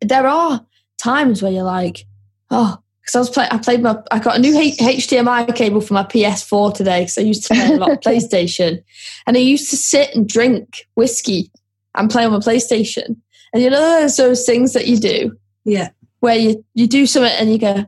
there 0.00 0.26
are 0.26 0.64
times 0.98 1.42
where 1.42 1.52
you're 1.52 1.62
like, 1.62 2.06
oh, 2.50 2.78
because 3.02 3.16
I 3.16 3.18
was 3.18 3.30
playing. 3.30 3.50
I 3.50 3.58
played 3.58 3.82
my, 3.82 3.98
I 4.12 4.18
got 4.20 4.36
a 4.36 4.38
new 4.38 4.56
H- 4.56 4.78
HDMI 4.78 5.54
cable 5.56 5.80
for 5.80 5.92
my 5.92 6.04
PS4 6.04 6.72
today 6.74 7.00
because 7.00 7.18
I 7.18 7.22
used 7.22 7.44
to 7.46 7.54
play 7.54 7.74
a 7.74 7.76
lot 7.76 7.90
of 7.90 8.00
PlayStation, 8.06 8.82
and 9.26 9.36
I 9.36 9.40
used 9.40 9.70
to 9.70 9.76
sit 9.76 10.14
and 10.14 10.28
drink 10.28 10.86
whiskey 10.94 11.50
and 11.96 12.08
play 12.08 12.24
on 12.24 12.30
my 12.32 12.38
PlayStation. 12.38 13.16
And 13.52 13.62
you 13.62 13.70
know, 13.70 13.80
there's 13.80 14.16
those 14.16 14.46
things 14.46 14.72
that 14.74 14.86
you 14.86 14.98
do 14.98 15.36
Yeah. 15.64 15.90
where 16.20 16.36
you 16.36 16.64
you 16.74 16.86
do 16.86 17.04
something 17.06 17.32
and 17.38 17.50
you 17.50 17.58
go, 17.58 17.84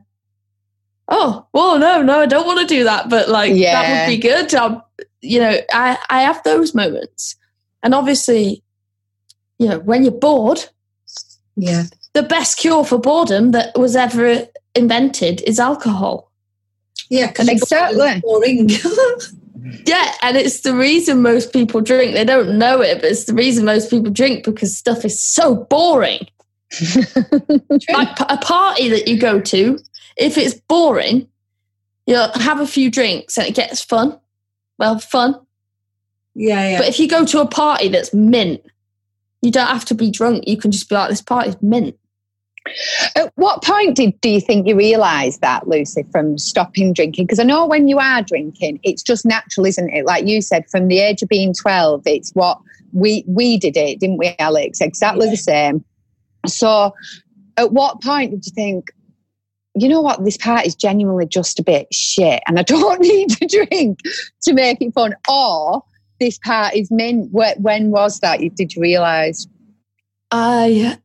oh, 1.07 1.47
well, 1.53 1.79
no, 1.79 2.01
no, 2.01 2.19
I 2.19 2.25
don't 2.25 2.45
want 2.45 2.59
to 2.59 2.65
do 2.67 2.83
that, 2.83 3.09
but 3.09 3.29
like 3.29 3.53
that 3.81 4.07
would 4.09 4.15
be 4.15 4.21
good. 4.21 4.53
I'll, 4.53 4.84
you 5.21 5.39
know, 5.39 5.57
I 5.73 5.97
I 6.09 6.21
have 6.21 6.41
those 6.43 6.73
moments, 6.75 7.35
and 7.83 7.93
obviously, 7.95 8.63
you 9.59 9.67
know, 9.67 9.79
when 9.79 10.03
you're 10.03 10.11
bored, 10.11 10.65
Yeah. 11.55 11.83
the 12.13 12.23
best 12.23 12.57
cure 12.57 12.83
for 12.85 12.97
boredom 12.99 13.51
that 13.51 13.77
was 13.77 13.95
ever 13.95 14.47
invented 14.75 15.41
is 15.47 15.59
alcohol. 15.59 16.31
Yeah. 17.09 17.27
Because 17.27 17.49
Exactly. 17.49 18.19
boring. 18.21 18.69
Yeah, 19.87 20.13
and 20.21 20.37
it's 20.37 20.61
the 20.61 20.75
reason 20.75 21.23
most 21.23 21.51
people 21.51 21.81
drink. 21.81 22.13
They 22.13 22.23
don't 22.23 22.59
know 22.59 22.81
it, 22.81 23.01
but 23.01 23.09
it's 23.11 23.23
the 23.25 23.33
reason 23.33 23.65
most 23.65 23.89
people 23.89 24.11
drink 24.11 24.43
because 24.45 24.77
stuff 24.77 25.03
is 25.03 25.19
so 25.19 25.55
boring. 25.55 26.27
Like 27.91 28.19
a 28.19 28.37
party 28.37 28.89
that 28.89 29.07
you 29.07 29.17
go 29.19 29.39
to, 29.39 29.79
if 30.17 30.37
it's 30.37 30.53
boring, 30.67 31.27
you'll 32.05 32.29
have 32.35 32.59
a 32.59 32.67
few 32.67 32.91
drinks 32.91 33.37
and 33.39 33.47
it 33.47 33.55
gets 33.55 33.81
fun. 33.81 34.19
Well, 34.77 34.99
fun. 34.99 35.35
yeah. 36.33 36.69
Yeah. 36.69 36.77
But 36.79 36.87
if 36.87 36.99
you 36.99 37.07
go 37.07 37.25
to 37.25 37.41
a 37.41 37.47
party 37.47 37.87
that's 37.87 38.13
mint, 38.13 38.61
you 39.41 39.51
don't 39.51 39.67
have 39.67 39.85
to 39.85 39.95
be 39.95 40.11
drunk. 40.11 40.47
You 40.47 40.57
can 40.57 40.71
just 40.71 40.89
be 40.89 40.95
like, 40.95 41.09
this 41.09 41.21
party's 41.21 41.61
mint. 41.61 41.97
At 43.15 43.31
what 43.35 43.61
point 43.63 43.95
did 43.95 44.19
do 44.21 44.29
you 44.29 44.41
think 44.41 44.67
you 44.67 44.75
realised 44.75 45.41
that, 45.41 45.67
Lucy, 45.67 46.03
from 46.11 46.39
stopping 46.39 46.93
drinking? 46.93 47.25
Because 47.27 47.37
I 47.39 47.43
know 47.43 47.67
when 47.67 47.87
you 47.87 47.99
are 47.99 48.23
drinking, 48.23 48.79
it's 48.81 49.03
just 49.03 49.23
natural, 49.23 49.67
isn't 49.67 49.89
it? 49.89 50.03
Like 50.05 50.25
you 50.25 50.41
said, 50.41 50.67
from 50.71 50.87
the 50.87 50.97
age 50.97 51.21
of 51.21 51.29
being 51.29 51.53
twelve, 51.53 52.01
it's 52.07 52.31
what 52.31 52.57
we 52.91 53.23
we 53.27 53.57
did 53.57 53.77
it, 53.77 53.99
didn't 53.99 54.17
we, 54.17 54.35
Alex? 54.39 54.81
Exactly 54.81 55.29
the 55.29 55.37
same. 55.37 55.85
So, 56.47 56.95
at 57.57 57.71
what 57.71 58.01
point 58.01 58.31
did 58.31 58.45
you 58.47 58.51
think, 58.51 58.91
you 59.75 59.89
know 59.89 60.01
what, 60.01 60.23
this 60.23 60.37
part 60.37 60.65
is 60.65 60.73
genuinely 60.75 61.25
just 61.25 61.59
a 61.59 61.63
bit 61.63 61.93
shit, 61.93 62.41
and 62.47 62.57
I 62.59 62.63
don't 62.63 63.01
need 63.01 63.29
to 63.31 63.45
drink 63.47 63.99
to 64.43 64.53
make 64.53 64.81
it 64.81 64.93
fun, 64.93 65.13
or 65.29 65.83
this 66.19 66.37
part 66.39 66.73
is 66.75 66.89
mint? 66.91 67.29
Wh- 67.31 67.59
When 67.59 67.91
was 67.91 68.19
that? 68.21 68.39
You- 68.41 68.49
Did 68.49 68.75
you 68.75 68.81
realise? 68.81 69.47
I, 70.31 70.97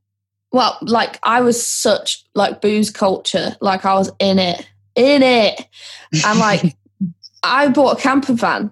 well, 0.52 0.78
like 0.82 1.18
I 1.22 1.40
was 1.40 1.64
such 1.64 2.24
like 2.34 2.60
booze 2.60 2.90
culture. 2.90 3.56
Like 3.60 3.84
I 3.84 3.94
was 3.94 4.10
in 4.18 4.38
it, 4.38 4.68
in 4.94 5.22
it. 5.22 5.66
And 6.24 6.38
like 6.38 6.76
I 7.42 7.68
bought 7.68 7.98
a 7.98 8.02
camper 8.02 8.32
van 8.34 8.70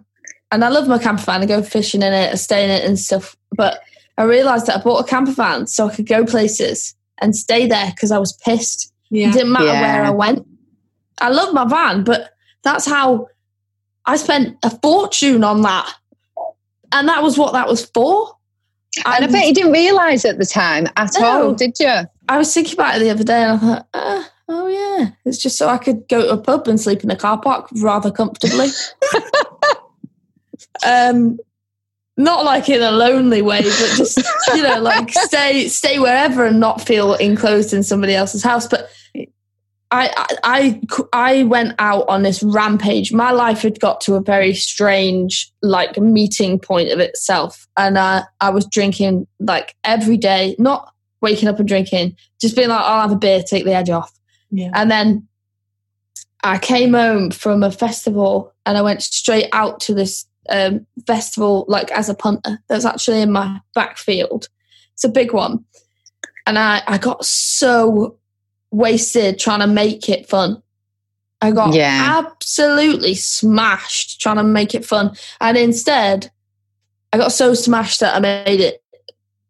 and 0.50 0.64
I 0.64 0.68
love 0.68 0.88
my 0.88 0.98
camper 0.98 1.22
van. 1.22 1.42
I 1.42 1.46
go 1.46 1.62
fishing 1.62 2.02
in 2.02 2.12
it, 2.12 2.32
I 2.32 2.34
stay 2.36 2.64
in 2.64 2.70
it 2.70 2.84
and 2.84 2.98
stuff. 2.98 3.36
But 3.56 3.80
I 4.16 4.24
realized 4.24 4.66
that 4.66 4.78
I 4.78 4.82
bought 4.82 5.04
a 5.06 5.08
camper 5.08 5.32
van 5.32 5.66
so 5.66 5.88
I 5.88 5.94
could 5.94 6.06
go 6.08 6.24
places 6.24 6.94
and 7.20 7.36
stay 7.36 7.66
there 7.66 7.90
because 7.94 8.10
I 8.10 8.18
was 8.18 8.32
pissed. 8.44 8.92
Yeah. 9.10 9.28
It 9.28 9.32
didn't 9.32 9.52
matter 9.52 9.66
Yeah. 9.66 9.80
where 9.80 10.04
I 10.04 10.10
went. 10.10 10.46
I 11.20 11.30
love 11.30 11.52
my 11.54 11.64
van, 11.64 12.04
but 12.04 12.30
that's 12.62 12.86
how 12.86 13.28
I 14.06 14.16
spent 14.16 14.56
a 14.62 14.70
fortune 14.70 15.42
on 15.44 15.62
that. 15.62 15.92
And 16.92 17.08
that 17.08 17.22
was 17.22 17.36
what 17.36 17.52
that 17.52 17.68
was 17.68 17.84
for. 17.86 18.32
And 19.04 19.24
I 19.24 19.26
bet 19.28 19.46
you 19.46 19.54
didn't 19.54 19.72
realise 19.72 20.24
at 20.24 20.38
the 20.38 20.46
time 20.46 20.86
at 20.96 21.10
No. 21.20 21.48
all, 21.48 21.54
did 21.54 21.76
you? 21.78 21.92
I 22.28 22.38
was 22.38 22.52
thinking 22.52 22.74
about 22.74 22.96
it 22.96 23.00
the 23.00 23.10
other 23.10 23.24
day 23.24 23.42
and 23.42 23.52
I 23.52 23.58
thought, 23.58 23.86
ah, 23.94 24.30
oh 24.48 24.66
yeah, 24.68 25.10
it's 25.24 25.38
just 25.38 25.58
so 25.58 25.68
I 25.68 25.78
could 25.78 26.08
go 26.08 26.22
to 26.22 26.30
a 26.32 26.38
pub 26.38 26.66
and 26.68 26.80
sleep 26.80 27.04
in 27.04 27.10
a 27.10 27.16
car 27.16 27.40
park 27.40 27.68
rather 27.80 28.10
comfortably. 28.10 28.68
um, 30.86 31.38
not 32.16 32.44
like 32.44 32.68
in 32.68 32.82
a 32.82 32.90
lonely 32.90 33.42
way, 33.42 33.62
but 33.62 33.96
just 33.96 34.18
you 34.54 34.62
know, 34.62 34.80
like 34.80 35.10
stay 35.10 35.68
stay 35.68 35.98
wherever 35.98 36.44
and 36.44 36.58
not 36.58 36.80
feel 36.80 37.14
enclosed 37.14 37.72
in 37.72 37.82
somebody 37.82 38.14
else's 38.14 38.42
house. 38.42 38.66
But 38.66 38.88
I, 39.90 40.12
I 40.16 40.36
I 40.42 40.80
I 41.12 41.42
went 41.44 41.74
out 41.78 42.08
on 42.08 42.22
this 42.22 42.42
rampage. 42.42 43.12
My 43.12 43.30
life 43.30 43.62
had 43.62 43.80
got 43.80 44.00
to 44.02 44.16
a 44.16 44.20
very 44.20 44.54
strange 44.54 45.50
like 45.62 45.98
meeting 45.98 46.58
point 46.58 46.90
of 46.90 46.98
itself, 46.98 47.66
and 47.76 47.96
uh, 47.96 48.24
I 48.40 48.50
was 48.50 48.66
drinking 48.66 49.26
like 49.40 49.74
every 49.84 50.16
day, 50.16 50.54
not 50.58 50.92
waking 51.20 51.48
up 51.48 51.58
and 51.58 51.68
drinking, 51.68 52.16
just 52.40 52.54
being 52.54 52.68
like, 52.68 52.80
I'll 52.80 53.02
have 53.02 53.12
a 53.12 53.16
beer, 53.16 53.42
take 53.42 53.64
the 53.64 53.74
edge 53.74 53.90
off. 53.90 54.12
Yeah. 54.50 54.70
And 54.74 54.90
then 54.90 55.26
I 56.44 56.58
came 56.58 56.94
home 56.94 57.30
from 57.30 57.62
a 57.62 57.72
festival 57.72 58.52
and 58.64 58.78
I 58.78 58.82
went 58.82 59.02
straight 59.02 59.48
out 59.52 59.80
to 59.80 59.94
this 59.94 60.26
um, 60.48 60.86
festival, 61.06 61.64
like 61.68 61.90
as 61.90 62.08
a 62.08 62.14
punter, 62.14 62.60
that's 62.68 62.84
actually 62.84 63.20
in 63.20 63.32
my 63.32 63.60
backfield. 63.74 64.48
It's 64.94 65.04
a 65.04 65.08
big 65.08 65.32
one. 65.32 65.64
And 66.46 66.58
I, 66.58 66.82
I 66.86 66.98
got 66.98 67.24
so 67.24 68.18
wasted 68.70 69.38
trying 69.38 69.60
to 69.60 69.66
make 69.66 70.08
it 70.08 70.28
fun. 70.28 70.62
I 71.40 71.50
got 71.52 71.74
Yeah. 71.74 72.22
absolutely 72.26 73.14
smashed 73.14 74.20
trying 74.20 74.36
to 74.36 74.42
make 74.42 74.74
it 74.74 74.84
fun. 74.84 75.16
And 75.40 75.56
instead, 75.56 76.30
I 77.12 77.18
got 77.18 77.32
so 77.32 77.54
smashed 77.54 78.00
that 78.00 78.14
I 78.16 78.18
made 78.18 78.60
it 78.60 78.82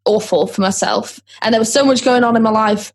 awful 0.05 0.47
for 0.47 0.61
myself. 0.61 1.21
And 1.43 1.53
there 1.53 1.61
was 1.61 1.73
so 1.73 1.85
much 1.85 2.05
going 2.05 2.25
on 2.25 2.37
in 2.37 2.43
my 2.43 2.51
life 2.51 2.93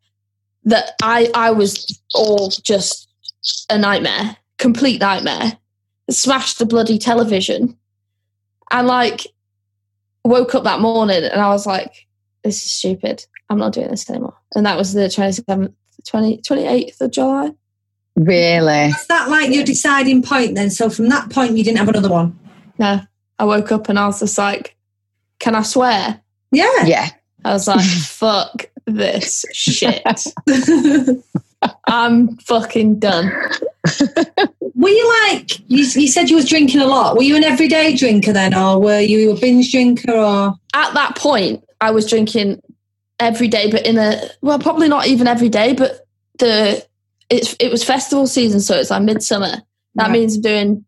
that 0.65 0.94
I 1.01 1.30
I 1.34 1.51
was 1.51 2.00
all 2.13 2.50
just 2.50 3.10
a 3.70 3.77
nightmare, 3.77 4.38
complete 4.58 5.01
nightmare. 5.01 5.58
Smashed 6.10 6.60
the 6.60 6.65
bloody 6.65 6.98
television, 6.98 7.77
and 8.72 8.88
like 8.88 9.25
woke 10.25 10.53
up 10.56 10.63
that 10.63 10.80
morning 10.80 11.24
and 11.24 11.42
I 11.42 11.50
was 11.50 11.65
like, 11.65 12.08
"This 12.44 12.63
is 12.65 12.72
stupid. 12.72 13.25
I'm 13.50 13.58
not 13.58 13.74
doing 13.74 13.89
this 13.89 14.10
anymore." 14.10 14.36
And 14.56 14.65
that 14.65 14.77
was 14.77 14.94
the 14.94 15.10
27th, 15.10 15.74
20, 16.06 16.38
28th 16.40 17.02
of 17.02 17.12
July. 17.12 17.52
Really? 18.16 18.86
Is 18.88 19.08
that 19.08 19.30
like 19.30 19.52
your 19.54 19.64
deciding 19.64 20.22
point 20.22 20.56
then? 20.56 20.70
So 20.70 20.90
from 20.90 21.10
that 21.10 21.30
point, 21.30 21.58
you 21.58 21.64
didn't 21.64 21.80
have 21.80 21.90
another 21.90 22.10
one? 22.10 22.38
No, 22.78 23.02
I 23.40 23.46
woke 23.46 23.72
up 23.72 23.90
and 23.90 23.98
I 23.98 24.06
was 24.06 24.20
just 24.20 24.38
like, 24.38 24.76
"Can 25.40 25.56
I 25.56 25.64
swear?" 25.64 26.22
Yeah. 26.52 26.86
Yeah. 26.86 27.10
I 27.44 27.54
was 27.54 27.68
like, 27.68 27.82
"Fuck 27.86 28.70
this 28.86 29.46
shit. 29.52 30.04
I'm 31.88 32.38
fucking 32.38 33.00
done." 33.00 33.32
Were 34.76 34.90
you 34.90 35.26
like, 35.28 35.60
you, 35.70 35.86
you 35.86 36.08
said 36.08 36.30
you 36.30 36.36
was 36.36 36.48
drinking 36.48 36.82
a 36.82 36.86
lot. 36.86 37.16
Were 37.16 37.24
you 37.24 37.36
an 37.36 37.44
everyday 37.44 37.96
drinker 37.96 38.34
then, 38.34 38.54
or 38.54 38.80
were 38.80 39.00
you 39.00 39.32
a 39.32 39.40
binge 39.40 39.72
drinker, 39.72 40.12
or? 40.12 40.56
at 40.74 40.94
that 40.94 41.16
point, 41.16 41.64
I 41.82 41.92
was 41.92 42.10
drinking 42.10 42.62
every 43.20 43.48
day, 43.48 43.70
but 43.72 43.86
in 43.86 43.98
a 43.98 44.22
well, 44.41 44.60
probably 44.60 44.88
not 44.88 45.08
even 45.08 45.27
every 45.27 45.50
day, 45.50 45.74
but 45.74 46.08
the 46.39 46.86
it's 47.29 47.55
it 47.60 47.72
was 47.72 47.84
festival 47.84 48.27
season, 48.27 48.60
so 48.60 48.75
it's 48.75 48.89
like 48.89 49.03
midsummer. 49.03 49.62
That 49.96 50.08
Yeah. 50.08 50.13
means 50.13 50.38
doing 50.38 50.86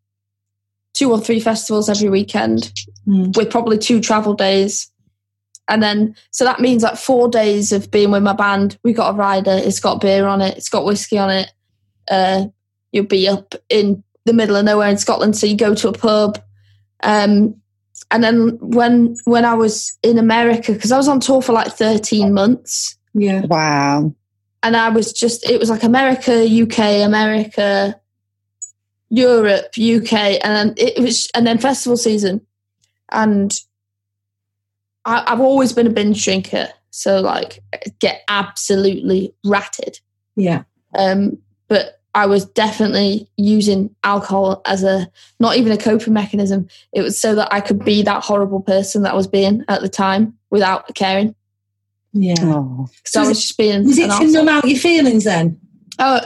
two 0.94 1.12
or 1.12 1.20
three 1.20 1.40
festivals 1.40 1.90
every 1.90 2.10
weekend 2.10 2.72
Hmm. 3.06 3.32
with 3.36 3.50
probably 3.52 3.78
two 3.78 4.00
travel 4.02 4.34
days. 4.34 4.90
And 5.68 5.82
then, 5.82 6.16
so 6.32 6.44
that 6.46 6.60
means 6.60 6.84
like 6.84 6.96
four 6.96 7.28
days 7.28 7.72
of 7.72 7.90
being 7.92 8.12
with 8.12 8.24
my 8.24 8.34
band. 8.34 8.78
We 8.84 8.94
got 8.94 9.14
a 9.14 9.18
rider, 9.18 9.52
it's 9.52 9.80
got 9.80 10.00
beer 10.02 10.26
on 10.28 10.42
it, 10.42 10.58
it's 10.58 10.70
got 10.70 10.86
whiskey 10.86 11.18
on 11.18 11.30
it. 11.32 11.52
Uh, 12.10 12.46
you'll 12.92 13.06
be 13.06 13.28
up 13.28 13.56
in 13.70 14.04
the 14.26 14.34
middle 14.34 14.56
of 14.56 14.66
nowhere 14.66 14.90
in 14.90 14.98
Scotland, 14.98 15.36
so 15.36 15.48
you 15.48 15.56
go 15.58 15.74
to 15.76 15.90
a 15.90 15.94
pub. 15.94 16.40
Um, 17.04 17.56
and 18.12 18.24
then 18.24 18.58
when 18.62 19.16
when 19.26 19.46
I 19.46 19.54
was 19.54 19.98
in 20.04 20.18
America, 20.18 20.72
because 20.74 20.92
I 20.92 20.98
was 20.98 21.08
on 21.08 21.20
tour 21.20 21.42
for 21.42 21.54
like 21.54 21.72
13 21.74 22.34
months, 22.34 22.98
Yeah. 23.14 23.42
Wow. 23.46 24.14
and 24.64 24.76
I 24.78 24.90
was 24.90 25.12
just 25.14 25.48
it 25.50 25.60
was 25.60 25.70
like 25.70 25.84
America, 25.84 26.46
UK, 26.46 27.06
America, 27.06 28.00
Europe, 29.10 29.74
UK, 29.78 30.14
and 30.44 30.56
then 30.56 30.74
it 30.78 31.02
was 31.02 31.30
and 31.36 31.46
then 31.46 31.58
festival 31.58 31.98
season. 31.98 32.42
and 33.12 33.54
I, 35.06 35.24
I've 35.28 35.40
always 35.42 35.72
been 35.74 35.88
a 35.88 35.92
binge 35.92 36.24
drinker, 36.24 36.70
so 36.90 37.22
like 37.22 37.60
get 38.00 38.22
absolutely 38.28 39.34
ratted. 39.46 40.00
Yeah. 40.36 40.64
Um, 40.98 41.38
but 41.68 42.02
I 42.16 42.26
was 42.26 42.46
definitely 42.46 43.30
using 43.36 43.94
alcohol 44.04 44.62
as 44.66 44.84
a 44.84 45.12
not 45.40 45.58
even 45.58 45.74
a 45.74 45.78
coping 45.78 46.14
mechanism. 46.14 46.68
It 46.94 47.02
was 47.02 47.20
so 47.20 47.36
that 47.36 47.54
I 47.54 47.60
could 47.60 47.84
be 47.84 48.02
that 48.04 48.24
horrible 48.24 48.62
person 48.62 49.04
that 49.04 49.12
I 49.12 49.16
was 49.16 49.28
being 49.28 49.66
at 49.68 49.82
the 49.82 49.90
time 49.90 50.38
without 50.50 50.96
caring. 50.96 51.36
Yeah. 52.14 52.36
Oh. 52.40 52.88
So 53.04 53.20
I 53.20 53.24
Was 53.24 53.30
was 53.30 53.42
just 53.42 53.58
being. 53.58 53.84
Was 53.86 53.98
it 53.98 54.10
to 54.10 54.32
numb 54.32 54.48
out 54.48 54.66
your 54.66 54.80
feelings 54.80 55.26
then? 55.26 55.60
Oh, 56.00 56.22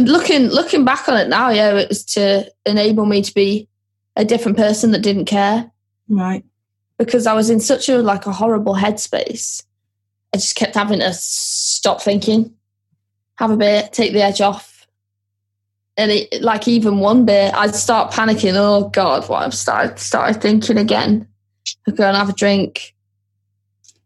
looking 0.00 0.48
looking 0.48 0.84
back 0.84 1.08
on 1.08 1.16
it 1.16 1.28
now, 1.28 1.50
yeah, 1.50 1.74
it 1.76 1.88
was 1.88 2.04
to 2.06 2.50
enable 2.66 3.06
me 3.06 3.22
to 3.22 3.32
be 3.32 3.68
a 4.16 4.24
different 4.24 4.56
person 4.56 4.90
that 4.90 5.02
didn't 5.02 5.26
care 5.26 5.70
Right. 6.08 6.44
because 6.98 7.26
I 7.28 7.34
was 7.34 7.48
in 7.50 7.60
such 7.60 7.88
a 7.88 7.98
like 7.98 8.26
a 8.26 8.32
horrible 8.32 8.74
headspace. 8.74 9.62
I 10.34 10.38
just 10.38 10.56
kept 10.56 10.74
having 10.74 10.98
to 10.98 11.12
stop 11.14 12.02
thinking, 12.02 12.52
have 13.36 13.52
a 13.52 13.56
bit, 13.56 13.92
take 13.92 14.12
the 14.12 14.22
edge 14.22 14.40
off, 14.40 14.67
and 15.98 16.12
it 16.12 16.40
like 16.40 16.68
even 16.68 17.00
one 17.00 17.26
bit, 17.26 17.52
I'd 17.54 17.74
start 17.74 18.12
panicking. 18.12 18.54
Oh 18.54 18.88
God, 18.88 19.28
what 19.28 19.42
I've 19.42 19.54
started 19.54 19.98
started 19.98 20.40
thinking 20.40 20.78
again. 20.78 21.26
I'd 21.86 21.96
go 21.96 22.06
and 22.06 22.16
have 22.16 22.30
a 22.30 22.32
drink. 22.32 22.94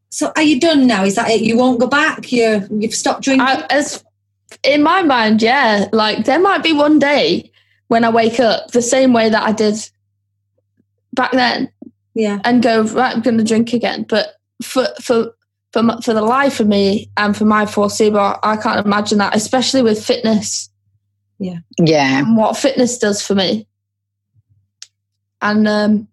So 0.09 0.33
are 0.35 0.43
you 0.43 0.59
done 0.59 0.87
now? 0.87 1.05
Is 1.05 1.15
that 1.15 1.31
it? 1.31 1.43
You 1.43 1.57
won't 1.57 1.79
go 1.79 1.87
back? 1.87 2.33
You 2.33 2.67
you've 2.71 2.95
stopped 2.95 3.23
drinking? 3.23 3.47
I, 3.47 3.67
as 3.71 4.03
in 4.65 4.83
my 4.83 5.03
mind, 5.03 5.43
yeah, 5.43 5.87
like 5.93 6.25
there 6.25 6.41
might 6.41 6.63
be 6.63 6.73
one 6.73 6.99
day 6.99 7.51
when 7.89 8.05
I 8.05 8.11
wake 8.11 8.41
up 8.41 8.71
the 8.71 8.83
same 8.83 9.13
way 9.13 9.29
that 9.29 9.43
I 9.43 9.53
did 9.53 9.77
back 11.13 11.33
then 11.33 11.71
yeah. 12.15 12.41
and 12.45 12.63
go 12.63 12.85
right. 12.85 13.15
I'm 13.15 13.23
going 13.23 13.39
to 13.39 13.45
drink 13.45 13.75
again. 13.75 14.07
But 14.09 14.37
for 14.63 14.89
for 15.01 15.35
for 15.73 15.83
for 16.03 16.15
the 16.15 16.23
life 16.23 16.59
of 16.59 16.69
me 16.69 17.11
and 17.19 17.37
for 17.37 17.45
my 17.45 17.67
foreseeable, 17.67 18.39
I 18.43 18.57
can't 18.57 18.85
imagine 18.85 19.19
that, 19.19 19.37
especially 19.37 19.83
with 19.83 20.03
fitness 20.03 20.71
Yeah. 21.79 22.19
and 22.21 22.37
what 22.37 22.57
fitness 22.57 22.99
does 22.99 23.23
for 23.23 23.35
me. 23.35 23.67
And 25.41 25.67
um, 25.67 26.09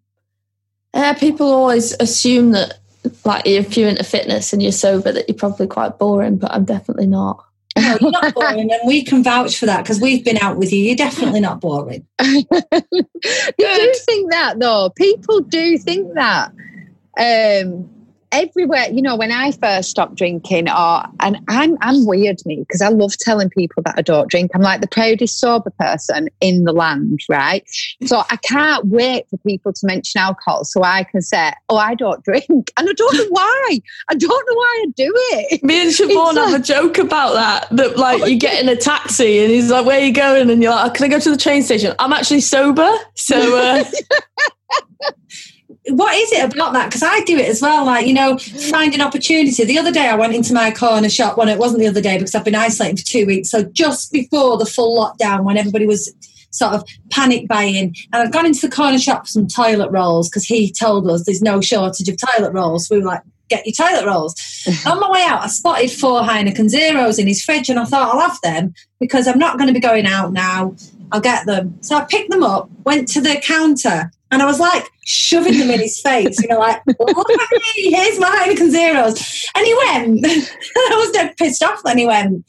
yeah, 0.93 1.13
people 1.13 1.47
always 1.47 1.95
assume 1.99 2.51
that 2.51 2.79
like 3.25 3.45
if 3.45 3.77
you're 3.77 3.89
into 3.89 4.03
fitness 4.03 4.53
and 4.53 4.61
you're 4.61 4.71
sober 4.71 5.11
that 5.11 5.27
you're 5.29 5.37
probably 5.37 5.67
quite 5.67 5.99
boring, 5.99 6.37
but 6.37 6.51
I'm 6.51 6.65
definitely 6.65 7.07
not. 7.07 7.45
No, 7.79 7.97
you're 8.01 8.11
not 8.11 8.33
boring, 8.33 8.71
and 8.71 8.81
we 8.85 9.03
can 9.05 9.23
vouch 9.23 9.57
for 9.57 9.65
that 9.67 9.83
because 9.83 10.01
we've 10.01 10.25
been 10.25 10.37
out 10.37 10.57
with 10.57 10.73
you. 10.73 10.79
You're 10.79 10.95
definitely 10.97 11.39
not 11.39 11.61
boring. 11.61 12.05
you 12.21 12.43
do 12.43 12.73
Good. 13.57 13.95
think 14.05 14.31
that 14.31 14.55
though. 14.59 14.89
People 14.97 15.39
do 15.41 15.77
think 15.77 16.13
that. 16.15 16.51
Um, 17.17 17.89
everywhere, 18.31 18.87
you 18.91 19.01
know, 19.01 19.15
when 19.15 19.31
I 19.31 19.51
first 19.51 19.89
stopped 19.89 20.15
drinking, 20.15 20.69
or 20.69 21.03
and 21.19 21.37
I'm 21.47 21.77
I'm 21.81 22.05
weird 22.05 22.37
me 22.45 22.57
because 22.67 22.81
I 22.81 22.89
love 22.89 23.13
telling 23.19 23.49
people 23.49 23.83
that 23.83 23.95
I 23.97 24.01
don't 24.01 24.29
drink. 24.29 24.51
I'm 24.53 24.61
like 24.61 24.81
the 24.81 24.87
proudest 24.87 25.39
sober 25.39 25.71
person 25.79 26.29
in 26.41 26.63
the 26.63 26.73
land, 26.73 27.19
right? 27.29 27.67
So 28.05 28.23
I 28.29 28.37
can't 28.37 28.85
wait 28.85 29.29
for 29.29 29.37
people 29.37 29.73
to 29.73 29.87
mention 29.87 30.19
alcohol 30.19 30.63
so 30.65 30.83
I 30.83 31.03
can 31.03 31.21
say, 31.21 31.53
"Oh, 31.69 31.77
I 31.77 31.95
don't 31.95 32.23
drink," 32.23 32.45
and 32.49 32.89
I 32.89 32.93
don't 32.93 33.15
know 33.15 33.27
why. 33.29 33.79
I 34.09 34.15
don't 34.15 34.49
know 34.49 34.55
why 34.55 34.83
I 34.83 34.91
do 34.95 35.13
it. 35.15 35.63
Me 35.63 35.83
and 35.83 35.91
Siobhan 35.91 36.35
have 36.35 36.59
a 36.59 36.63
joke 36.63 36.97
about 36.97 37.33
that. 37.33 37.67
That 37.75 37.97
like 37.97 38.29
you 38.29 38.37
get 38.37 38.61
in 38.61 38.69
a 38.69 38.75
taxi 38.75 39.39
and 39.39 39.51
he's 39.51 39.71
like, 39.71 39.85
"Where 39.85 39.99
are 39.99 40.03
you 40.03 40.13
going?" 40.13 40.49
And 40.49 40.61
you're 40.61 40.71
like, 40.71 40.93
"Can 40.93 41.05
I 41.05 41.07
go 41.09 41.19
to 41.19 41.31
the 41.31 41.37
train 41.37 41.63
station?" 41.63 41.95
I'm 41.99 42.13
actually 42.13 42.41
sober, 42.41 42.91
so 43.15 43.57
uh, 43.57 43.83
What 45.89 46.15
is 46.15 46.31
it 46.31 46.53
about 46.53 46.73
that? 46.73 46.87
Because 46.87 47.03
I 47.03 47.21
do 47.21 47.37
it 47.37 47.47
as 47.47 47.61
well. 47.61 47.85
Like, 47.85 48.07
you 48.07 48.13
know, 48.13 48.37
find 48.37 48.93
an 48.93 49.01
opportunity. 49.01 49.63
The 49.63 49.77
other 49.79 49.91
day 49.91 50.07
I 50.07 50.15
went 50.15 50.33
into 50.33 50.53
my 50.53 50.71
corner 50.71 51.09
shop. 51.09 51.37
Well, 51.37 51.47
it 51.47 51.57
wasn't 51.57 51.81
the 51.81 51.87
other 51.87 52.01
day 52.01 52.17
because 52.17 52.35
I've 52.35 52.45
been 52.45 52.55
isolating 52.55 52.97
for 52.97 53.05
two 53.05 53.25
weeks. 53.25 53.49
So 53.49 53.63
just 53.63 54.11
before 54.11 54.57
the 54.57 54.65
full 54.65 54.97
lockdown, 54.97 55.43
when 55.43 55.57
everybody 55.57 55.85
was 55.85 56.13
sort 56.51 56.73
of 56.73 56.83
panic 57.11 57.47
buying, 57.47 57.95
and 58.13 58.23
I've 58.23 58.31
gone 58.31 58.45
into 58.45 58.67
the 58.67 58.75
corner 58.75 58.99
shop 58.99 59.25
for 59.25 59.31
some 59.31 59.47
toilet 59.47 59.91
rolls 59.91 60.29
because 60.29 60.45
he 60.45 60.71
told 60.71 61.09
us 61.09 61.25
there's 61.25 61.41
no 61.41 61.61
shortage 61.61 62.09
of 62.09 62.17
toilet 62.17 62.53
rolls. 62.53 62.87
So 62.87 62.95
we 62.95 63.01
were 63.01 63.07
like, 63.07 63.21
get 63.49 63.65
your 63.65 63.73
toilet 63.73 64.05
rolls. 64.05 64.35
On 64.85 64.99
my 64.99 65.09
way 65.09 65.23
out, 65.23 65.41
I 65.41 65.47
spotted 65.47 65.91
four 65.91 66.21
Heineken 66.21 66.69
Zeros 66.69 67.19
in 67.19 67.27
his 67.27 67.43
fridge 67.43 67.69
and 67.69 67.79
I 67.79 67.85
thought 67.85 68.13
I'll 68.13 68.29
have 68.29 68.39
them 68.41 68.73
because 68.99 69.27
I'm 69.27 69.39
not 69.39 69.57
going 69.57 69.67
to 69.67 69.73
be 69.73 69.79
going 69.79 70.05
out 70.05 70.31
now. 70.31 70.75
I'll 71.11 71.21
get 71.21 71.45
them. 71.45 71.81
So 71.81 71.95
I 71.95 72.05
picked 72.05 72.29
them 72.29 72.43
up, 72.43 72.69
went 72.85 73.07
to 73.09 73.21
the 73.21 73.41
counter, 73.43 74.11
and 74.31 74.41
I 74.41 74.45
was 74.45 74.59
like 74.59 74.89
shoving 75.05 75.57
them 75.57 75.71
in 75.71 75.79
his 75.79 75.99
face, 75.99 76.39
you 76.41 76.49
know, 76.49 76.59
like, 76.59 76.81
look 76.85 77.29
at 77.29 77.51
me, 77.51 77.91
here's 77.91 78.19
my 78.19 78.29
Heineken 78.29 78.69
Zeros. 78.69 79.47
And 79.55 79.65
he 79.65 79.73
went, 79.73 80.25
I 80.25 80.95
was 80.95 81.11
dead 81.11 81.35
pissed 81.37 81.63
off 81.63 81.81
then 81.83 81.97
he 81.97 82.05
went, 82.05 82.45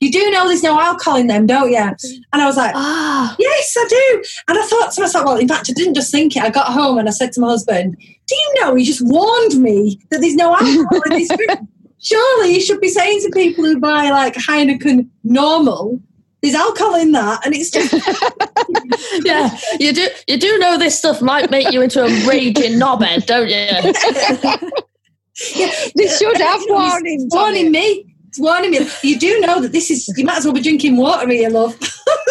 you 0.00 0.10
do 0.10 0.30
know 0.30 0.46
there's 0.46 0.62
no 0.62 0.78
alcohol 0.78 1.16
in 1.16 1.28
them, 1.28 1.46
don't 1.46 1.70
you? 1.70 1.76
And 1.78 2.42
I 2.42 2.46
was 2.46 2.56
like, 2.56 2.72
ah, 2.74 3.34
Yes, 3.38 3.74
I 3.76 3.86
do. 3.88 4.24
And 4.48 4.58
I 4.58 4.66
thought 4.66 4.92
to 4.92 5.00
myself, 5.00 5.24
well, 5.24 5.36
in 5.36 5.48
fact, 5.48 5.70
I 5.70 5.72
didn't 5.72 5.94
just 5.94 6.12
think 6.12 6.36
it. 6.36 6.42
I 6.42 6.50
got 6.50 6.72
home 6.72 6.98
and 6.98 7.08
I 7.08 7.12
said 7.12 7.32
to 7.32 7.40
my 7.40 7.48
husband, 7.48 7.96
Do 7.98 8.34
you 8.34 8.54
know 8.60 8.74
he 8.74 8.84
just 8.84 9.00
warned 9.02 9.60
me 9.60 10.00
that 10.10 10.20
there's 10.20 10.34
no 10.34 10.52
alcohol 10.52 11.00
in 11.06 11.18
this 11.18 11.28
drink? 11.36 11.60
Surely 12.02 12.54
you 12.54 12.60
should 12.60 12.80
be 12.80 12.88
saying 12.88 13.20
to 13.22 13.30
people 13.30 13.64
who 13.64 13.80
buy 13.80 14.10
like 14.10 14.34
Heineken 14.34 15.08
normal, 15.22 16.00
there's 16.44 16.54
alcohol 16.54 16.94
in 16.96 17.12
that. 17.12 17.44
And 17.44 17.54
it's 17.54 17.70
just, 17.70 17.92
yeah, 19.24 19.56
you 19.80 19.92
do 19.92 20.08
you 20.28 20.38
do 20.38 20.58
know 20.58 20.76
this 20.76 20.98
stuff 20.98 21.22
might 21.22 21.50
make 21.50 21.72
you 21.72 21.80
into 21.80 22.04
a 22.04 22.26
raging 22.26 22.78
knobhead, 22.78 23.26
don't 23.26 23.48
you? 23.48 23.54
yeah, 25.56 25.70
They 25.96 26.06
should 26.06 26.36
have 26.36 26.60
you 26.60 26.74
warnings. 26.74 27.26
warning 27.30 27.72
me. 27.72 28.14
It's 28.28 28.38
warning 28.38 28.72
me. 28.72 28.86
You 29.02 29.18
do 29.18 29.40
know 29.40 29.60
that 29.60 29.72
this 29.72 29.90
is, 29.90 30.12
you 30.18 30.24
might 30.24 30.38
as 30.38 30.44
well 30.44 30.54
be 30.54 30.60
drinking 30.60 30.96
water 30.96 31.28
here, 31.30 31.48
love. 31.48 31.78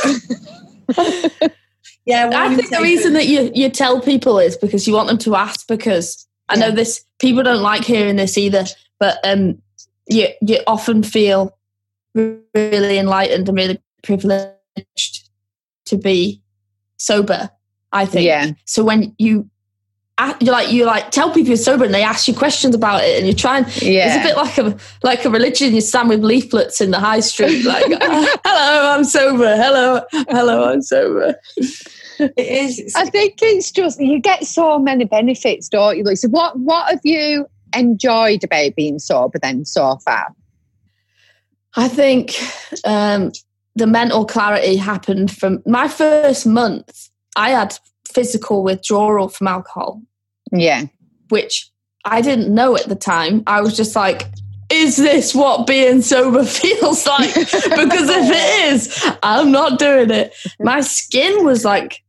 yeah, 2.06 2.30
I 2.34 2.56
think 2.56 2.70
the 2.70 2.80
reason 2.82 3.14
that 3.14 3.28
you 3.28 3.52
you 3.56 3.70
tell 3.70 4.02
people 4.02 4.38
is 4.38 4.58
because 4.58 4.88
you 4.88 4.94
want 4.94 5.08
them 5.08 5.18
to 5.20 5.36
ask. 5.36 5.68
Because 5.68 6.28
I 6.50 6.56
know 6.56 6.72
this 6.72 7.04
people 7.20 7.42
don't 7.42 7.62
like 7.62 7.84
hearing 7.84 8.18
this 8.18 8.38
either, 8.38 8.66
but 9.00 9.18
um, 9.24 9.62
you 10.08 10.28
you 10.42 10.60
often 10.68 11.04
feel 11.04 11.58
really 12.16 12.98
enlightened 12.98 13.50
and 13.50 13.58
really 13.58 13.82
privileged 14.04 15.30
to 15.86 15.98
be 15.98 16.42
sober. 16.98 17.50
I 17.92 18.06
think. 18.06 18.26
Yeah. 18.26 18.52
So 18.66 18.84
when 18.84 19.16
you 19.18 19.50
you 20.40 20.52
like 20.52 20.72
you 20.72 20.86
like 20.86 21.10
tell 21.12 21.30
people 21.32 21.48
you're 21.50 21.58
sober 21.58 21.84
and 21.84 21.94
they 21.94 22.04
ask 22.04 22.28
you 22.28 22.34
questions 22.36 22.76
about 22.76 23.04
it 23.04 23.18
and 23.18 23.26
you're 23.26 23.36
trying 23.36 23.66
Yeah. 23.82 24.08
it's 24.08 24.16
a 24.18 24.28
bit 24.28 24.38
like 24.38 24.58
a 24.60 24.78
like 25.04 25.26
a 25.26 25.30
religion 25.30 25.74
you 25.74 25.82
stand 25.82 26.08
with 26.08 26.24
leaflets 26.24 26.80
in 26.82 26.92
the 26.92 27.00
high 27.00 27.20
street 27.20 27.66
like 27.66 27.86
hello 28.02 28.92
i'm 28.94 29.04
sober 29.04 29.56
hello 29.58 30.02
hello 30.30 30.66
i'm 30.72 30.84
sober 30.84 31.34
It 32.20 32.34
is. 32.38 32.94
I 32.96 33.10
think 33.10 33.40
it's 33.42 33.72
just 33.72 34.00
you 34.00 34.20
get 34.20 34.46
so 34.46 34.78
many 34.78 35.04
benefits, 35.06 35.68
don't 35.68 35.98
you? 35.98 36.04
Like, 36.04 36.18
so 36.18 36.30
what 36.30 36.58
what 36.60 36.90
have 36.90 37.02
you 37.04 37.48
enjoyed 37.76 38.44
about 38.44 38.76
being 38.76 39.00
sober 39.00 39.40
then 39.40 39.66
so 39.66 39.98
far? 39.98 40.28
I 41.76 41.88
think 41.88 42.36
um, 42.86 43.32
the 43.76 43.88
mental 43.88 44.26
clarity 44.26 44.76
happened 44.76 45.32
from 45.32 45.62
my 45.66 45.88
first 45.88 46.46
month. 46.46 47.10
I 47.36 47.50
had 47.52 47.78
physical 48.08 48.64
withdrawal 48.64 49.30
from 49.30 49.48
alcohol, 49.48 50.02
Yeah. 50.52 50.86
which 51.30 51.70
I 52.06 52.22
didn't 52.22 52.54
know 52.54 52.76
at 52.76 52.88
the 52.88 52.96
time. 52.96 53.44
I 53.48 53.62
was 53.62 53.76
just 53.76 53.96
like, 53.96 54.30
is 54.70 54.98
this 54.98 55.34
what 55.34 55.66
being 55.68 56.02
sober 56.02 56.44
feels 56.60 57.06
like? 57.08 57.34
because 57.34 58.10
if 58.10 58.30
it 58.32 58.74
is, 58.74 59.12
I'm 59.24 59.52
not 59.52 59.80
doing 59.80 60.12
it. 60.12 60.34
My 60.60 60.82
skin 60.82 61.46
was 61.46 61.64
like, 61.66 62.04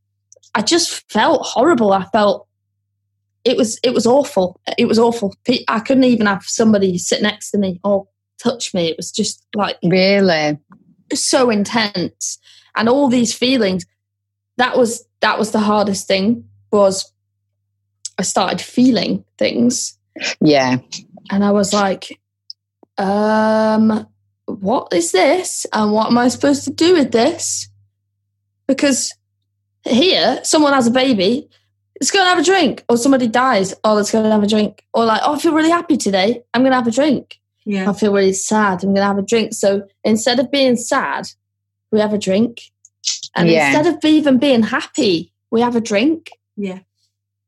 I 0.55 0.62
just 0.62 1.11
felt 1.11 1.42
horrible. 1.46 1.92
I 1.92 2.05
felt 2.07 2.46
it 3.44 3.57
was 3.57 3.79
it 3.83 3.92
was 3.92 4.07
awful. 4.07 4.61
It 4.79 4.87
was 4.87 4.98
awful. 4.98 5.35
I 5.68 5.81
couldn't 5.81 6.05
even 6.05 6.27
have 6.27 6.44
somebody 6.44 6.96
sit 6.98 7.20
next 7.22 7.50
to 7.50 7.59
me 7.59 7.81
or 7.85 8.07
touch 8.42 8.72
me. 8.72 8.88
It 8.88 8.96
was 8.96 9.11
just 9.11 9.44
like 9.55 9.77
Really? 9.85 10.59
So 11.12 11.51
intense 11.51 12.38
and 12.77 12.88
all 12.88 13.09
these 13.09 13.35
feelings 13.35 13.85
that 14.57 14.77
was 14.77 15.07
that 15.21 15.38
was 15.38 15.53
the 15.53 15.61
hardest 15.61 16.07
thing 16.07 16.49
was 16.73 17.12
i 18.19 18.23
started 18.23 18.61
feeling 18.61 19.25
things. 19.38 19.99
Yeah. 20.40 20.79
and 21.31 21.45
i 21.45 21.51
was 21.51 21.73
like 21.73 22.21
um 22.99 24.07
what 24.47 24.93
is 24.93 25.11
this? 25.11 25.67
And 25.73 25.93
what 25.93 26.09
am 26.09 26.19
i 26.19 26.29
supposed 26.29 26.64
to 26.64 26.71
do 26.71 26.95
with 26.95 27.12
this? 27.12 27.69
Because 28.67 29.14
here 29.85 30.40
someone 30.45 30.73
has 30.73 30.87
a 30.87 30.90
baby 30.90 31.49
let's 32.01 32.11
go 32.11 32.19
and 32.19 32.29
have 32.29 32.38
a 32.38 32.43
drink 32.43 32.85
or 32.88 32.97
somebody 32.97 33.29
dies 33.29 33.75
oh 33.85 33.95
let's 33.95 34.11
go 34.11 34.23
and 34.23 34.33
have 34.33 34.43
a 34.43 34.47
drink. 34.47 34.85
Or 34.95 35.05
like 35.05 35.21
oh 35.25 35.35
i 35.35 35.38
feel 35.38 35.53
really 35.53 35.71
happy 35.71 35.97
today 35.97 36.43
i'm 36.55 36.62
gonna 36.62 36.75
have 36.75 36.87
a 36.87 36.90
drink 36.90 37.38
yeah. 37.64 37.88
I 37.88 37.92
feel 37.94 38.12
really 38.12 38.33
sad. 38.33 38.83
I'm 38.83 38.90
going 38.90 38.96
to 38.96 39.05
have 39.05 39.18
a 39.18 39.22
drink. 39.22 39.53
So 39.55 39.87
instead 40.05 40.38
of 40.38 40.50
being 40.50 40.77
sad, 40.77 41.29
we 41.90 42.00
have 42.00 42.12
a 42.12 42.18
drink. 42.18 42.62
And 43.37 43.48
Yeah. 43.48 43.68
instead 43.68 43.94
of 43.94 44.05
even 44.05 44.38
being 44.38 44.62
happy, 44.62 45.33
we 45.50 45.61
have 45.61 45.77
a 45.77 45.81
drink. 45.81 46.31
Yeah. 46.57 46.81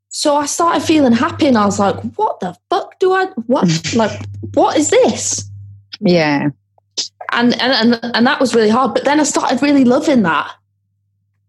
so 0.09 0.35
I 0.37 0.47
started 0.47 0.81
feeling 0.83 1.13
happy 1.13 1.47
and 1.47 1.57
I 1.59 1.67
was 1.67 1.79
like, 1.79 1.97
what 2.17 2.41
the 2.41 2.57
fuck 2.71 2.99
do 2.99 3.13
I, 3.13 3.27
what, 3.47 3.69
like, 3.95 4.19
what 4.55 4.77
is 4.77 4.89
this? 4.91 5.49
Yeah. 6.01 6.49
And, 7.33 7.61
and, 7.61 7.95
and, 7.95 8.17
and 8.17 8.27
that 8.27 8.41
was 8.41 8.55
really 8.55 8.71
hard. 8.71 8.95
But 8.95 9.05
then 9.05 9.21
I 9.21 9.25
started 9.25 9.61
really 9.63 9.85
loving 9.85 10.23
that 10.23 10.51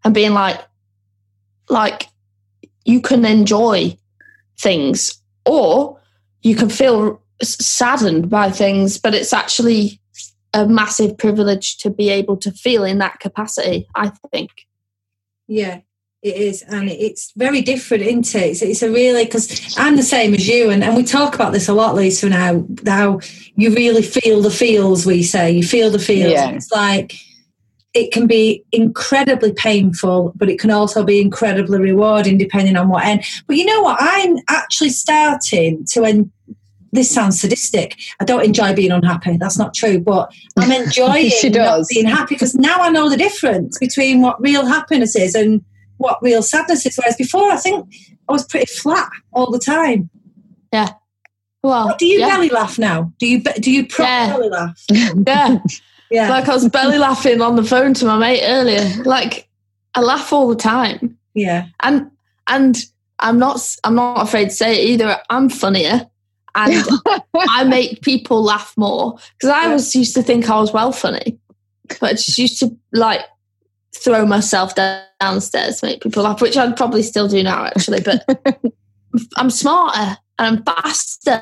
and 0.04 0.14
being 0.14 0.34
like, 0.34 0.60
like, 1.70 2.08
you 2.86 3.02
can 3.02 3.26
enjoy 3.26 3.98
things 4.60 5.22
or 5.46 6.00
you 6.42 6.56
can 6.56 6.70
feel 6.70 7.22
saddened 7.42 8.30
by 8.30 8.50
things, 8.52 8.98
but 8.98 9.14
it's 9.14 9.34
actually 9.34 10.00
a 10.54 10.68
massive 10.68 11.18
privilege 11.18 11.78
to 11.78 11.90
be 11.90 12.10
able 12.10 12.38
to 12.38 12.52
feel 12.52 12.84
in 12.84 12.98
that 13.00 13.20
capacity, 13.20 13.88
I 13.96 14.12
think. 14.32 14.50
Yeah, 15.48 15.82
it 16.22 16.36
is. 16.36 16.64
And 16.64 16.90
it's 16.90 17.32
very 17.36 17.62
different, 17.62 18.04
isn't 18.04 18.36
it? 18.36 18.50
It's, 18.50 18.62
it's 18.62 18.82
a 18.82 18.90
really, 18.90 19.26
because 19.26 19.78
I'm 19.78 19.96
the 19.96 20.04
same 20.04 20.34
as 20.34 20.48
you, 20.48 20.70
and, 20.70 20.84
and 20.84 20.96
we 20.96 21.04
talk 21.04 21.36
about 21.36 21.54
this 21.54 21.68
a 21.68 21.74
lot, 21.74 21.96
Lisa, 21.96 22.30
now, 22.30 22.66
how 22.86 23.20
you 23.56 23.74
really 23.74 24.02
feel 24.02 24.42
the 24.42 24.50
feels, 24.50 25.06
we 25.06 25.22
say. 25.22 25.52
You 25.52 25.64
feel 25.64 25.92
the 25.92 26.00
feels. 26.00 26.32
Yeah. 26.32 26.50
It's 26.50 26.72
like, 26.72 27.14
it 27.94 28.12
can 28.12 28.28
be 28.28 28.64
incredibly 28.72 29.54
painful, 29.54 30.34
but 30.36 30.50
it 30.50 30.60
can 30.60 30.70
also 30.70 31.04
be 31.04 31.20
incredibly 31.20 31.80
rewarding 31.80 32.38
depending 32.38 32.76
on 32.78 32.90
what 32.90 33.06
end. 33.06 33.24
But 33.48 33.58
you 33.58 33.66
know 33.66 33.82
what? 33.82 33.98
I'm 34.00 34.38
actually 34.50 34.90
starting 34.90 35.84
to 35.92 36.06
en- 36.06 36.32
this 36.92 37.14
sounds 37.14 37.40
sadistic. 37.40 37.98
I 38.20 38.26
don't 38.26 38.44
enjoy 38.44 38.74
being 38.74 38.92
unhappy. 38.92 39.38
That's 39.38 39.58
not 39.58 39.74
true, 39.74 40.00
but 40.00 40.32
I'm 40.58 40.72
enjoying 40.84 41.32
not 41.54 41.86
being 41.90 42.06
happy 42.06 42.36
because 42.36 42.56
now 42.56 42.78
I 42.80 42.90
know 42.90 43.10
the 43.10 43.18
difference 43.18 43.78
between 43.78 44.22
what 44.22 44.42
real 44.42 44.66
happiness 44.66 45.16
is 45.16 45.36
and 45.36 45.64
what 45.98 46.20
real 46.22 46.42
sadness 46.42 46.86
is. 46.86 46.98
Whereas 46.98 47.16
before, 47.16 47.52
I 47.52 47.58
think 47.58 47.88
I 48.28 48.32
was 48.32 48.46
pretty 48.46 48.68
flat 48.68 49.10
all 49.34 49.52
the 49.52 49.60
time. 49.60 50.10
Yeah. 50.72 50.90
Well, 51.64 51.96
do 51.98 52.06
you 52.06 52.20
yeah. 52.20 52.30
belly 52.30 52.50
laugh 52.50 52.78
now? 52.80 53.12
Do 53.20 53.28
you 53.28 53.42
do 53.42 53.72
you 53.72 53.88
proper 53.88 54.10
yeah. 54.10 54.32
belly 54.32 54.50
laugh? 54.50 54.84
yeah. 54.92 55.58
yeah. 56.10 56.30
Like 56.30 56.48
I 56.48 56.54
was 56.54 56.70
belly 56.70 56.98
laughing 56.98 57.42
on 57.42 57.56
the 57.56 57.64
phone 57.64 57.94
to 57.96 58.06
my 58.06 58.18
mate 58.18 58.44
earlier. 58.44 59.04
Like 59.04 59.50
I 59.96 60.02
laugh 60.02 60.32
all 60.32 60.48
the 60.48 60.56
time. 60.56 61.18
Yeah. 61.34 61.68
And 61.82 62.10
and 62.48 62.78
I'm 63.20 63.40
not 63.40 63.60
I'm 63.84 63.96
not 63.96 64.22
afraid 64.22 64.46
to 64.46 64.56
say 64.56 64.82
it 64.82 64.90
either. 64.90 65.20
I'm 65.30 65.50
funnier 65.50 66.08
and 66.56 66.86
I 67.36 67.64
make 67.64 68.02
people 68.02 68.42
laugh 68.42 68.74
more 68.78 69.18
because 69.34 69.50
I 69.50 69.68
was 69.68 69.96
used 69.96 70.16
to 70.16 70.24
think 70.24 70.50
I 70.50 70.60
was 70.60 70.74
well 70.74 70.92
funny, 70.92 71.40
but 72.00 72.04
I 72.04 72.12
just 72.14 72.38
used 72.38 72.60
to 72.60 72.76
like 72.94 73.22
throw 73.96 74.26
myself 74.26 74.74
downstairs 74.76 75.80
to 75.80 75.88
make 75.88 76.02
people 76.02 76.24
laugh, 76.24 76.42
which 76.42 76.58
I'd 76.58 76.78
probably 76.78 77.04
still 77.04 77.28
do 77.28 77.44
now 77.44 77.66
actually. 77.66 78.02
But 78.02 78.26
I'm 79.38 79.50
smarter 79.50 80.18
and 80.40 80.58
I'm 80.58 80.64
faster 80.64 81.42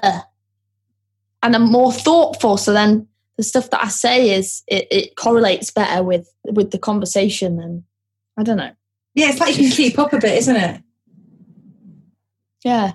and 1.44 1.56
I'm 1.56 1.72
more 1.72 1.94
thoughtful. 1.94 2.58
So 2.58 2.74
then 2.74 3.08
the 3.38 3.44
stuff 3.44 3.70
that 3.72 3.84
I 3.84 3.90
say 3.90 4.32
is 4.32 4.64
it, 4.68 4.88
it 4.92 5.16
correlates 5.16 5.72
better 5.72 6.04
with 6.04 6.30
with 6.46 6.72
the 6.72 6.80
conversation 6.80 7.60
and 7.60 7.84
I 8.38 8.44
don't 8.44 8.58
know. 8.58 8.72
Yeah, 9.14 9.30
it's 9.30 9.40
like 9.40 9.58
you 9.58 9.70
can 9.70 9.78
keep 9.78 9.98
up 9.98 10.12
a 10.12 10.20
bit, 10.20 10.38
isn't 10.38 10.56
it? 10.56 10.82
Yeah 12.64 12.94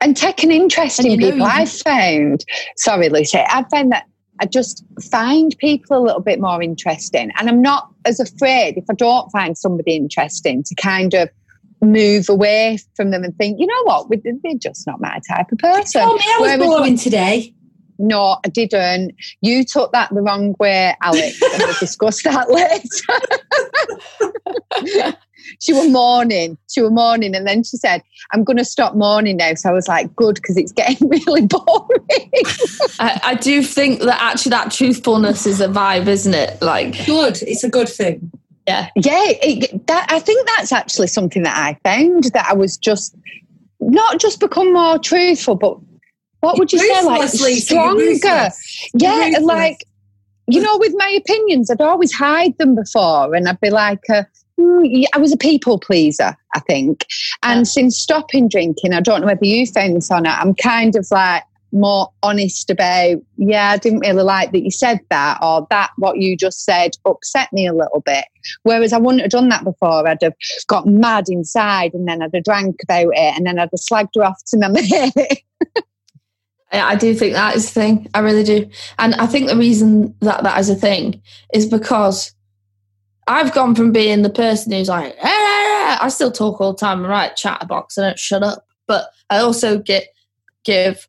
and 0.00 0.16
take 0.16 0.42
an 0.42 0.50
interest 0.50 1.04
in 1.04 1.18
people. 1.18 1.44
I 1.44 1.66
found, 1.66 2.44
sorry, 2.76 3.08
Lucy, 3.08 3.38
I 3.38 3.64
found 3.70 3.92
that 3.92 4.06
I 4.40 4.46
just 4.46 4.84
find 5.10 5.54
people 5.58 5.96
a 5.96 6.02
little 6.02 6.20
bit 6.20 6.40
more 6.40 6.62
interesting. 6.62 7.30
And 7.38 7.48
I'm 7.48 7.62
not 7.62 7.88
as 8.04 8.20
afraid 8.20 8.76
if 8.76 8.84
I 8.90 8.94
don't 8.94 9.30
find 9.30 9.56
somebody 9.56 9.96
interesting 9.96 10.62
to 10.64 10.74
kind 10.74 11.14
of 11.14 11.28
move 11.80 12.28
away 12.28 12.78
from 12.96 13.10
them 13.10 13.24
and 13.24 13.36
think, 13.36 13.60
you 13.60 13.66
know 13.66 13.82
what, 13.84 14.08
they're 14.10 14.54
just 14.58 14.86
not 14.86 15.00
my 15.00 15.20
type 15.28 15.52
of 15.52 15.58
person. 15.58 16.02
Oh, 16.04 16.14
me, 16.14 16.24
I 16.26 16.38
was 16.40 16.40
Whereas 16.40 16.58
boring 16.58 16.98
today. 16.98 17.54
No, 17.98 18.38
I 18.44 18.48
didn't. 18.48 19.14
You 19.40 19.64
took 19.64 19.92
that 19.92 20.12
the 20.12 20.20
wrong 20.20 20.56
way, 20.58 20.96
Alex, 21.00 21.40
and 21.40 21.62
we'll 21.62 21.76
discuss 21.78 22.24
that 22.24 22.50
later. 24.90 25.16
she 25.64 25.72
was 25.72 25.88
mourning. 25.88 26.58
She 26.70 26.82
was 26.82 26.90
mourning, 26.90 27.34
and 27.34 27.46
then 27.46 27.64
she 27.64 27.78
said, 27.78 28.02
"I'm 28.32 28.44
going 28.44 28.58
to 28.58 28.64
stop 28.64 28.94
mourning 28.94 29.38
now." 29.38 29.54
So 29.54 29.70
I 29.70 29.72
was 29.72 29.88
like, 29.88 30.14
"Good," 30.14 30.34
because 30.34 30.58
it's 30.58 30.72
getting 30.72 31.08
really 31.26 31.46
boring. 31.46 32.30
I, 33.00 33.20
I, 33.24 33.34
do 33.34 33.62
think 33.62 34.00
that 34.00 34.20
actually 34.20 34.50
that 34.50 34.70
truthfulness 34.70 35.46
is 35.46 35.62
a 35.62 35.68
vibe, 35.68 36.06
isn't 36.06 36.34
it? 36.34 36.60
Like, 36.60 37.06
good. 37.06 37.38
It's 37.42 37.64
a 37.64 37.70
good 37.70 37.88
thing. 37.88 38.30
Yeah, 38.66 38.90
yeah. 38.96 39.24
It, 39.42 39.86
that 39.86 40.06
I 40.10 40.18
think 40.18 40.46
that's 40.48 40.70
actually 40.70 41.06
something 41.06 41.44
that 41.44 41.56
I 41.56 41.78
found 41.82 42.24
that 42.34 42.46
I 42.46 42.52
was 42.52 42.76
just 42.76 43.16
not 43.80 44.20
just 44.20 44.40
become 44.40 44.72
more 44.72 44.98
truthful, 44.98 45.54
but 45.54 45.78
what 46.40 46.58
would 46.58 46.72
you 46.74 46.78
say, 46.78 47.04
like 47.04 47.28
stronger? 47.30 48.50
Yeah, 48.92 49.38
like 49.40 49.86
you 50.46 50.60
know, 50.60 50.76
with 50.76 50.92
my 50.96 51.08
opinions, 51.08 51.70
I'd 51.70 51.80
always 51.80 52.12
hide 52.12 52.58
them 52.58 52.74
before, 52.74 53.34
and 53.34 53.48
I'd 53.48 53.60
be 53.60 53.70
like. 53.70 54.00
Uh, 54.10 54.24
Mm, 54.58 55.04
I 55.14 55.18
was 55.18 55.32
a 55.32 55.36
people 55.36 55.78
pleaser, 55.78 56.36
I 56.54 56.60
think. 56.60 57.06
And 57.42 57.60
yeah. 57.60 57.64
since 57.64 57.98
stopping 57.98 58.48
drinking, 58.48 58.94
I 58.94 59.00
don't 59.00 59.20
know 59.20 59.26
whether 59.26 59.44
you 59.44 59.66
found 59.66 59.96
this 59.96 60.10
or 60.10 60.20
not, 60.20 60.40
I'm 60.40 60.54
kind 60.54 60.94
of 60.96 61.06
like 61.10 61.42
more 61.72 62.08
honest 62.22 62.70
about, 62.70 63.16
yeah, 63.36 63.70
I 63.70 63.78
didn't 63.78 64.00
really 64.00 64.22
like 64.22 64.52
that 64.52 64.62
you 64.62 64.70
said 64.70 65.00
that, 65.10 65.38
or 65.42 65.66
that 65.70 65.90
what 65.98 66.18
you 66.18 66.36
just 66.36 66.64
said 66.64 66.92
upset 67.04 67.52
me 67.52 67.66
a 67.66 67.74
little 67.74 68.00
bit. 68.00 68.26
Whereas 68.62 68.92
I 68.92 68.98
wouldn't 68.98 69.22
have 69.22 69.30
done 69.30 69.48
that 69.48 69.64
before. 69.64 70.06
I'd 70.06 70.22
have 70.22 70.34
got 70.68 70.86
mad 70.86 71.28
inside 71.28 71.92
and 71.94 72.06
then 72.06 72.22
I'd 72.22 72.34
have 72.34 72.44
drank 72.44 72.76
about 72.82 73.12
it 73.12 73.36
and 73.36 73.46
then 73.46 73.58
I'd 73.58 73.70
have 73.72 73.80
slagged 73.80 74.14
her 74.16 74.24
off 74.24 74.40
to 74.46 74.58
my 74.58 74.68
mate. 74.68 75.44
I 76.72 76.96
do 76.96 77.14
think 77.14 77.34
that 77.34 77.56
is 77.56 77.68
a 77.68 77.72
thing. 77.72 78.08
I 78.14 78.20
really 78.20 78.42
do. 78.42 78.68
And 78.98 79.14
I 79.16 79.26
think 79.26 79.48
the 79.48 79.56
reason 79.56 80.14
that 80.20 80.42
that 80.42 80.58
is 80.58 80.70
a 80.70 80.74
thing 80.74 81.22
is 81.52 81.66
because 81.66 82.33
I've 83.26 83.54
gone 83.54 83.74
from 83.74 83.92
being 83.92 84.22
the 84.22 84.30
person 84.30 84.72
who's 84.72 84.88
like, 84.88 85.16
ah, 85.22 85.98
I 86.02 86.08
still 86.08 86.32
talk 86.32 86.60
all 86.60 86.72
the 86.72 86.78
time, 86.78 87.04
I 87.04 87.08
write 87.08 87.36
chatterbox, 87.36 87.98
I 87.98 88.02
don't 88.02 88.18
shut 88.18 88.42
up. 88.42 88.66
But 88.86 89.06
I 89.30 89.38
also 89.38 89.78
get 89.78 90.08
give 90.64 91.08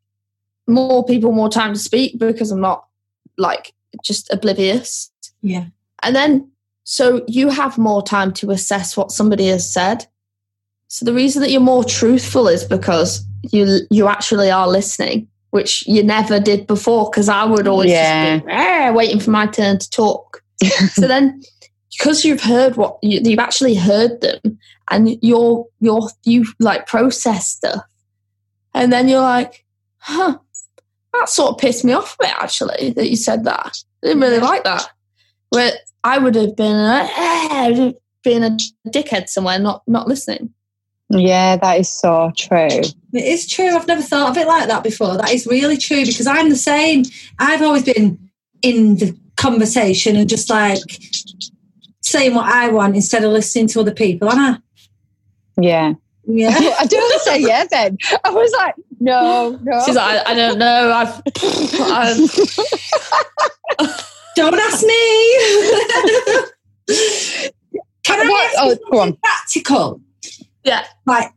more 0.68 1.06
people 1.06 1.32
more 1.32 1.50
time 1.50 1.74
to 1.74 1.80
speak 1.80 2.18
because 2.18 2.52
I'm 2.52 2.62
not 2.62 2.86
like 3.38 3.74
just 4.04 4.32
oblivious. 4.32 5.12
Yeah. 5.42 5.66
And 6.04 6.16
then 6.16 6.52
so 6.84 7.24
you 7.28 7.50
have 7.50 7.78
more 7.78 8.04
time 8.04 8.32
to 8.34 8.52
assess 8.52 8.96
what 8.96 9.12
somebody 9.12 9.48
has 9.48 9.72
said. 9.72 10.06
So 10.88 11.04
the 11.04 11.14
reason 11.14 11.42
that 11.42 11.52
you're 11.52 11.60
more 11.60 11.84
truthful 11.84 12.48
is 12.48 12.64
because 12.64 13.26
you 13.52 13.80
you 13.90 14.08
actually 14.08 14.52
are 14.52 14.68
listening, 14.68 15.28
which 15.50 15.86
you 15.88 16.04
never 16.04 16.40
did 16.40 16.68
before. 16.68 17.10
Because 17.10 17.28
I 17.28 17.44
would 17.44 17.68
always 17.68 17.92
yeah. 17.92 18.38
just 18.38 18.48
be 18.48 18.96
waiting 18.96 19.20
for 19.20 19.32
my 19.32 19.48
turn 19.48 19.80
to 19.80 19.90
talk. 19.90 20.44
so 20.94 21.08
then 21.08 21.42
because 21.98 22.26
you've 22.26 22.42
heard 22.42 22.76
what 22.76 22.98
you, 23.02 23.22
have 23.32 23.40
actually 23.40 23.76
heard 23.76 24.22
them 24.22 24.60
and 24.90 25.18
you're 25.22 25.66
you're 25.80 26.10
you 26.24 26.46
like 26.60 26.88
process 26.88 27.48
stuff. 27.48 27.84
And 28.74 28.92
then 28.92 29.08
you're 29.08 29.22
like 29.22 29.66
huh 29.98 30.38
that 31.14 31.30
sort 31.30 31.52
of 31.52 31.58
pissed 31.58 31.86
me 31.86 31.94
off 31.94 32.16
a 32.20 32.24
bit 32.24 32.34
actually 32.38 32.92
that 32.92 33.10
you 33.10 33.16
said 33.16 33.46
that. 33.46 33.78
I 34.04 34.08
didn't 34.08 34.22
really 34.22 34.40
like 34.40 34.64
that. 34.64 34.90
Where 35.50 35.72
i 36.04 36.18
would 36.18 36.36
have 36.36 36.56
been 36.56 36.76
uh, 36.76 37.08
eh, 37.18 37.92
been 38.24 38.44
a 38.44 38.58
dickhead 38.90 39.30
somewhere 39.30 39.60
not 39.60 39.84
not 39.88 40.08
listening. 40.08 40.54
Yeah 41.10 41.58
that 41.58 41.80
is 41.80 41.90
so 41.90 42.32
true. 42.38 42.82
It 43.14 43.24
is 43.26 43.48
true. 43.48 43.70
I've 43.70 43.88
never 43.88 44.02
thought 44.02 44.32
of 44.32 44.38
it 44.38 44.48
like 44.48 44.68
that 44.68 44.84
before. 44.84 45.18
That 45.18 45.32
is 45.32 45.48
really 45.48 45.78
true 45.78 46.06
because 46.06 46.28
i'm 46.28 46.50
the 46.50 46.56
same. 46.56 47.04
I've 47.40 47.62
always 47.62 47.84
been 47.84 48.20
in 48.62 48.98
the 48.98 49.18
conversation 49.38 50.16
and 50.16 50.30
just 50.30 50.50
like 50.50 50.80
saying 52.16 52.34
what 52.34 52.46
I 52.46 52.70
want 52.70 52.96
instead 52.96 53.24
of 53.26 53.32
listening 53.32 53.68
to 53.68 53.82
other 53.82 53.94
people, 53.94 54.32
Anna. 54.32 54.64
Yeah. 55.60 55.94
Yeah. 56.26 56.50
I 56.80 56.86
don't 56.86 57.22
say 57.22 57.42
yeah 57.42 57.66
then. 57.70 57.98
I 58.24 58.30
was 58.30 58.52
like, 58.54 58.76
no, 59.00 59.60
no. 59.62 59.82
She's 59.86 59.96
like, 59.96 60.26
I, 60.26 60.32
I 60.32 60.36
don't 60.36 60.58
know. 60.58 60.92
I've, 60.94 61.22
I've 61.82 62.18
don't 64.36 64.56
ask 64.56 64.86
me. 64.86 64.94
Can 68.06 68.22
I 68.22 68.30
what? 68.30 68.54
Oh, 68.60 68.78
go 68.92 69.00
on. 69.00 69.18
practical? 69.18 70.02
Yeah. 70.64 70.86
Like 71.06 71.32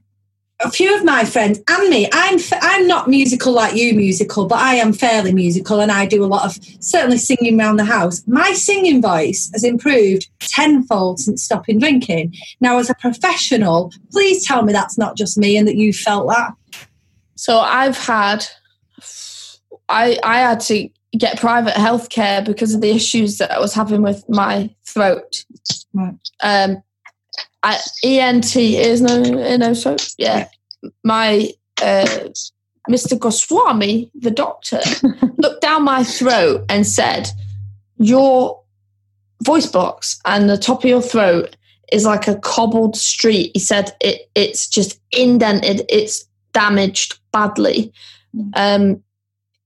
a 0.61 0.71
few 0.71 0.97
of 0.97 1.05
my 1.05 1.25
friends 1.25 1.61
and 1.68 1.88
me 1.88 2.09
i'm 2.12 2.38
i'm 2.62 2.87
not 2.87 3.09
musical 3.09 3.53
like 3.53 3.77
you 3.77 3.94
musical 3.94 4.47
but 4.47 4.59
i 4.59 4.75
am 4.75 4.92
fairly 4.92 5.33
musical 5.33 5.81
and 5.81 5.92
i 5.92 6.05
do 6.05 6.25
a 6.25 6.27
lot 6.27 6.44
of 6.44 6.59
certainly 6.81 7.18
singing 7.18 7.61
around 7.61 7.77
the 7.77 7.85
house. 7.85 8.23
My 8.27 8.53
singing 8.53 9.01
voice 9.03 9.51
has 9.53 9.64
improved 9.64 10.29
tenfold 10.40 11.21
since 11.21 11.44
stopping 11.44 11.79
drinking. 11.79 12.35
Now 12.61 12.79
as 12.79 12.90
a 12.90 12.94
professional 12.94 13.92
please 14.11 14.47
tell 14.47 14.62
me 14.62 14.73
that's 14.73 14.99
not 14.99 15.16
just 15.16 15.38
me 15.38 15.57
and 15.57 15.66
that 15.68 15.77
you 15.77 15.92
felt 15.92 16.29
that. 16.29 16.53
So 17.37 17.59
i've 17.59 17.97
had 17.97 18.47
i 19.88 20.18
i 20.23 20.40
had 20.40 20.61
to 20.61 20.88
get 21.16 21.40
private 21.40 21.75
health 21.75 22.11
care 22.11 22.42
because 22.42 22.75
of 22.75 22.83
the 22.83 22.90
issues 22.90 23.38
that 23.38 23.51
i 23.51 23.59
was 23.59 23.73
having 23.73 24.03
with 24.03 24.29
my 24.29 24.71
throat. 24.85 25.44
Right. 25.94 26.14
um 26.42 26.83
I, 27.62 27.81
ENT 28.05 28.57
is 28.57 29.01
no, 29.01 29.21
no 29.57 29.75
so 29.75 29.97
yeah. 30.16 30.49
my 31.05 31.51
uh, 31.83 32.29
Mr. 32.88 33.18
Goswami, 33.18 34.11
the 34.14 34.31
doctor, 34.31 34.81
looked 35.37 35.62
down 35.62 35.85
my 35.85 36.05
throat 36.05 36.64
and 36.68 36.87
said, 36.87 37.29
"Your 37.99 38.62
voice 39.44 39.66
box 39.66 40.21
and 40.25 40.49
the 40.49 40.59
top 40.59 40.85
of 40.85 40.90
your 40.90 41.03
throat 41.03 41.57
is 41.92 42.05
like 42.05 42.29
a 42.29 42.37
cobbled 42.37 42.97
street." 42.97 43.51
He 43.55 43.61
said, 43.61 43.94
"It 44.01 44.31
it's 44.35 44.68
just 44.68 45.01
indented. 45.12 45.85
It's 45.88 46.25
damaged 46.53 47.18
badly." 47.33 47.92
Um, 48.55 49.03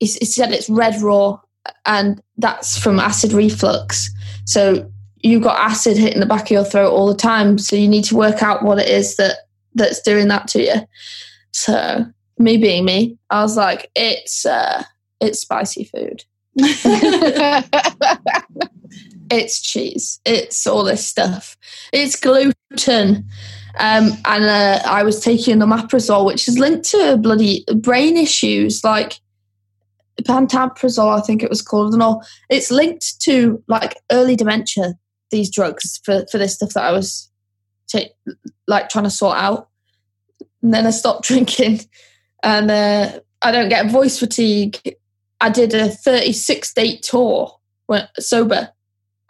he, 0.01 0.07
he 0.07 0.25
said 0.25 0.53
it's 0.53 0.71
red 0.71 1.01
raw, 1.01 1.39
and 1.87 2.23
that's 2.39 2.77
from 2.77 2.99
acid 2.99 3.33
reflux. 3.33 4.11
So 4.47 4.91
you 5.23 5.41
got 5.41 5.59
acid 5.59 5.97
hitting 5.97 6.21
the 6.21 6.27
back 6.27 6.45
of 6.45 6.51
your 6.51 6.65
throat 6.65 6.91
all 6.91 7.07
the 7.07 7.15
time. 7.15 7.59
So 7.59 7.77
you 7.77 7.89
need 7.89 8.05
to 8.05 8.17
work 8.17 8.43
out 8.43 8.65
what 8.65 8.79
it 8.79 8.89
is 8.89 9.17
that 9.17 9.37
that's 9.75 10.03
doing 10.03 10.29
that 10.29 10.49
to 10.49 10.63
you. 10.63 10.75
So 11.53 12.07
me 12.39 12.57
being 12.57 12.85
me, 12.85 13.19
I 13.31 13.43
was 13.43 13.57
like, 13.57 13.91
it's 13.95 14.45
uh, 14.45 14.83
it's 15.21 15.41
spicy 15.41 15.85
food. 15.85 16.25
it's 19.31 19.63
cheese. 19.63 20.21
It's 20.25 20.67
all 20.67 20.85
this 20.85 21.07
stuff. 21.07 21.57
It's 21.93 22.17
gluten. 22.17 23.27
Um, 23.79 24.13
and 24.27 24.45
uh, 24.45 24.81
I 24.85 25.03
was 25.03 25.21
taking 25.21 25.59
the 25.59 25.67
omeprazole, 25.67 26.27
which 26.27 26.47
is 26.49 26.59
linked 26.59 26.85
to 26.91 27.17
bloody 27.17 27.65
brain 27.77 28.19
issues 28.19 28.85
like 28.85 29.19
pantoprazole, 30.23 31.19
I 31.19 31.23
think 31.23 31.43
it 31.43 31.51
was 31.51 31.63
called, 31.63 31.95
and 31.95 32.03
all. 32.03 32.23
It's 32.51 32.71
linked 32.71 33.21
to 33.23 33.63
like 33.69 33.97
early 34.11 34.37
dementia. 34.37 34.95
These 35.33 35.51
drugs 35.51 36.01
for 36.05 36.25
for 36.31 36.39
this 36.39 36.55
stuff 36.55 36.75
that 36.75 36.85
I 36.85 36.93
was 36.93 37.31
ta- 37.91 38.35
like 38.69 38.89
trying 38.89 39.05
to 39.05 39.11
sort 39.11 39.37
out. 39.39 39.69
And 40.63 40.73
then 40.73 40.87
I 40.87 40.91
stopped 40.91 41.25
drinking, 41.27 41.81
and 42.43 42.71
uh, 42.71 43.21
I 43.41 43.51
don't 43.51 43.69
get 43.69 43.91
voice 43.91 44.19
fatigue. 44.19 44.79
I 45.41 45.51
did 45.51 45.75
a 45.75 45.89
36 45.89 46.73
date 46.75 47.03
tour 47.03 47.59
when, 47.87 48.07
sober, 48.21 48.69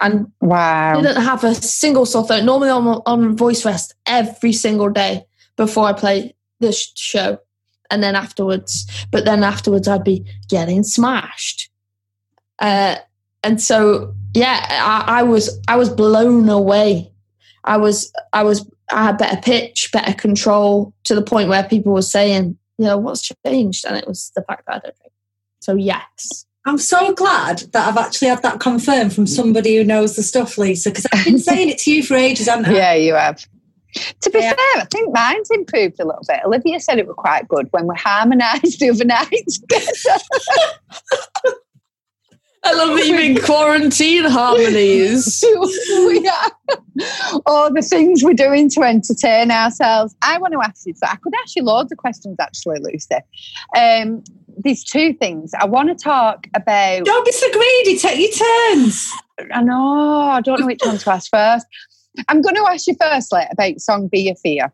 and 0.00 0.30
wow. 0.40 1.00
didn't 1.00 1.22
have 1.22 1.44
a 1.44 1.54
single 1.54 2.04
sore 2.04 2.26
throat. 2.26 2.44
Normally, 2.44 2.70
I'm 2.70 2.86
on 2.86 3.36
voice 3.36 3.64
rest 3.64 3.94
every 4.04 4.52
single 4.52 4.90
day 4.90 5.24
before 5.56 5.86
I 5.86 5.92
play 5.92 6.34
the 6.60 6.72
sh- 6.72 6.92
show, 6.96 7.38
and 7.90 8.02
then 8.02 8.14
afterwards. 8.14 8.86
But 9.10 9.24
then 9.24 9.42
afterwards, 9.42 9.88
I'd 9.88 10.04
be 10.04 10.26
getting 10.48 10.82
smashed. 10.82 11.70
Uh, 12.58 12.96
and 13.42 13.60
so, 13.60 14.14
yeah, 14.34 14.66
I, 14.70 15.20
I 15.20 15.22
was 15.22 15.58
I 15.68 15.76
was 15.76 15.88
blown 15.90 16.48
away. 16.48 17.12
I 17.64 17.76
was 17.76 18.12
I 18.32 18.42
was 18.42 18.68
I 18.90 19.04
had 19.04 19.18
better 19.18 19.40
pitch, 19.40 19.90
better 19.92 20.12
control 20.14 20.92
to 21.04 21.14
the 21.14 21.22
point 21.22 21.48
where 21.48 21.62
people 21.64 21.92
were 21.92 22.02
saying, 22.02 22.56
you 22.78 22.84
know, 22.86 22.98
what's 22.98 23.30
changed, 23.46 23.84
and 23.86 23.96
it 23.96 24.06
was 24.06 24.30
the 24.34 24.42
fact 24.42 24.66
that 24.66 24.76
I 24.76 24.78
don't 24.78 24.96
drink. 24.96 25.12
So 25.60 25.74
yes. 25.74 26.46
I'm 26.64 26.78
so 26.78 27.12
glad 27.12 27.58
that 27.72 27.88
I've 27.88 27.96
actually 27.96 28.28
had 28.28 28.42
that 28.42 28.60
confirmed 28.60 29.12
from 29.12 29.26
somebody 29.26 29.76
who 29.76 29.82
knows 29.84 30.14
the 30.14 30.22
stuff, 30.22 30.56
Lisa, 30.58 30.90
because 30.90 31.06
I've 31.12 31.24
been 31.24 31.38
saying 31.40 31.70
it 31.70 31.78
to 31.78 31.92
you 31.92 32.04
for 32.04 32.14
ages, 32.14 32.46
haven't 32.48 32.66
I? 32.66 32.76
Yeah, 32.76 32.94
you 32.94 33.14
have. 33.14 33.44
To 34.20 34.30
be 34.30 34.38
Yeah. 34.38 34.50
fair, 34.54 34.82
I 34.82 34.86
think 34.90 35.12
mine's 35.12 35.50
improved 35.50 35.98
a 35.98 36.04
little 36.06 36.22
bit. 36.26 36.38
Olivia 36.44 36.78
said 36.78 36.98
it 36.98 37.06
were 37.08 37.14
quite 37.14 37.48
good 37.48 37.66
when 37.72 37.88
we 37.88 37.96
harmonised 37.96 38.78
the 38.78 38.90
other 38.90 39.04
night 39.04 39.44
together. 39.48 40.20
I 42.64 42.74
love 42.74 42.96
that 42.96 43.06
you 43.06 43.18
even 43.18 43.42
quarantine 43.42 44.24
harmonies. 44.24 45.42
All 47.46 47.72
the 47.72 47.82
things 47.82 48.22
we're 48.22 48.34
doing 48.34 48.70
to 48.70 48.82
entertain 48.82 49.50
ourselves. 49.50 50.14
I 50.22 50.38
want 50.38 50.52
to 50.52 50.60
ask 50.62 50.86
you, 50.86 50.94
so 50.94 51.06
I 51.06 51.16
could 51.16 51.32
ask 51.42 51.56
you 51.56 51.64
loads 51.64 51.90
of 51.90 51.98
questions 51.98 52.36
actually, 52.40 52.78
Lucy. 52.80 53.16
Um, 53.76 54.22
these 54.62 54.84
two 54.84 55.12
things. 55.14 55.52
I 55.58 55.66
want 55.66 55.88
to 55.88 55.94
talk 55.94 56.46
about 56.54 57.04
Don't 57.04 57.24
be 57.24 57.32
so 57.32 57.50
greedy. 57.50 57.98
Take 57.98 58.20
your 58.20 58.46
turns. 58.46 59.10
I 59.52 59.62
know. 59.62 60.20
I 60.20 60.40
don't 60.40 60.60
know 60.60 60.66
which 60.66 60.80
one 60.84 60.98
to 60.98 61.10
ask 61.10 61.30
first. 61.30 61.66
I'm 62.28 62.42
going 62.42 62.54
to 62.54 62.66
ask 62.70 62.86
you 62.86 62.94
firstly 63.00 63.42
about 63.50 63.80
song 63.80 64.08
"Beer 64.08 64.34
Fear." 64.42 64.72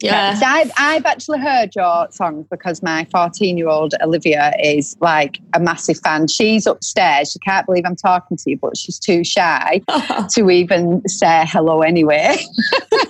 Yeah. 0.00 0.34
So 0.34 0.46
I've, 0.46 0.70
I've 0.78 1.04
actually 1.04 1.40
heard 1.40 1.74
your 1.76 2.10
songs 2.10 2.46
because 2.50 2.82
my 2.82 3.06
14 3.10 3.58
year 3.58 3.68
old 3.68 3.94
Olivia 4.00 4.52
is 4.62 4.96
like 5.00 5.40
a 5.54 5.60
massive 5.60 5.98
fan. 5.98 6.26
She's 6.26 6.66
upstairs. 6.66 7.32
She 7.32 7.38
can't 7.40 7.66
believe 7.66 7.84
I'm 7.84 7.96
talking 7.96 8.36
to 8.38 8.50
you, 8.50 8.56
but 8.56 8.76
she's 8.76 8.98
too 8.98 9.24
shy 9.24 9.82
to 10.34 10.50
even 10.50 11.06
say 11.06 11.44
hello 11.46 11.82
anyway. 11.82 12.38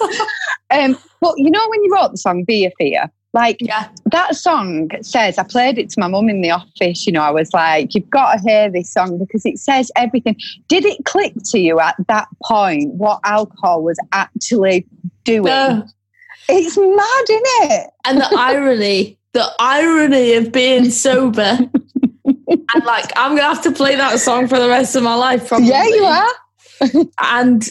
um, 0.70 0.98
but 1.20 1.35
you 1.37 1.50
know, 1.50 1.68
when 1.68 1.85
you 1.85 1.94
wrote 1.94 2.11
the 2.11 2.16
song 2.16 2.44
Beer 2.44 2.72
Fear, 2.79 3.11
like 3.33 3.59
yeah. 3.61 3.88
that 4.07 4.35
song 4.35 4.90
says, 5.03 5.38
I 5.38 5.44
played 5.44 5.79
it 5.79 5.90
to 5.90 6.00
my 6.00 6.09
mum 6.09 6.29
in 6.29 6.40
the 6.40 6.50
office. 6.50 7.07
You 7.07 7.12
know, 7.12 7.22
I 7.22 7.31
was 7.31 7.53
like, 7.53 7.94
you've 7.94 8.11
got 8.11 8.33
to 8.33 8.40
hear 8.40 8.68
this 8.68 8.92
song 8.92 9.18
because 9.18 9.46
it 9.46 9.59
says 9.59 9.92
everything. 9.94 10.37
Did 10.66 10.85
it 10.85 11.05
click 11.05 11.35
to 11.53 11.61
you 11.61 11.79
at 11.79 11.94
that 12.09 12.26
point 12.42 12.94
what 12.94 13.20
alcohol 13.24 13.85
was 13.85 13.98
actually 14.12 14.87
doing? 15.24 15.44
No. 15.44 15.87
It's 16.48 16.76
mad, 16.76 17.24
isn't 17.31 17.72
it? 17.72 17.90
And 18.07 18.20
the 18.20 18.35
irony, 18.37 19.18
the 19.33 19.48
irony 19.59 20.35
of 20.35 20.53
being 20.53 20.90
sober. 20.90 21.59
and 22.24 22.85
like, 22.85 23.12
I'm 23.16 23.33
going 23.33 23.42
to 23.42 23.55
have 23.55 23.62
to 23.62 23.72
play 23.72 23.96
that 23.96 24.18
song 24.20 24.48
for 24.48 24.59
the 24.59 24.68
rest 24.68 24.96
of 24.96 25.03
my 25.03 25.14
life, 25.14 25.48
probably. 25.48 25.68
Yeah, 25.68 25.87
you 25.87 26.05
are. 26.05 26.33
And 27.20 27.62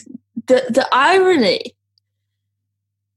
the, 0.46 0.64
the 0.68 0.88
irony, 0.92 1.74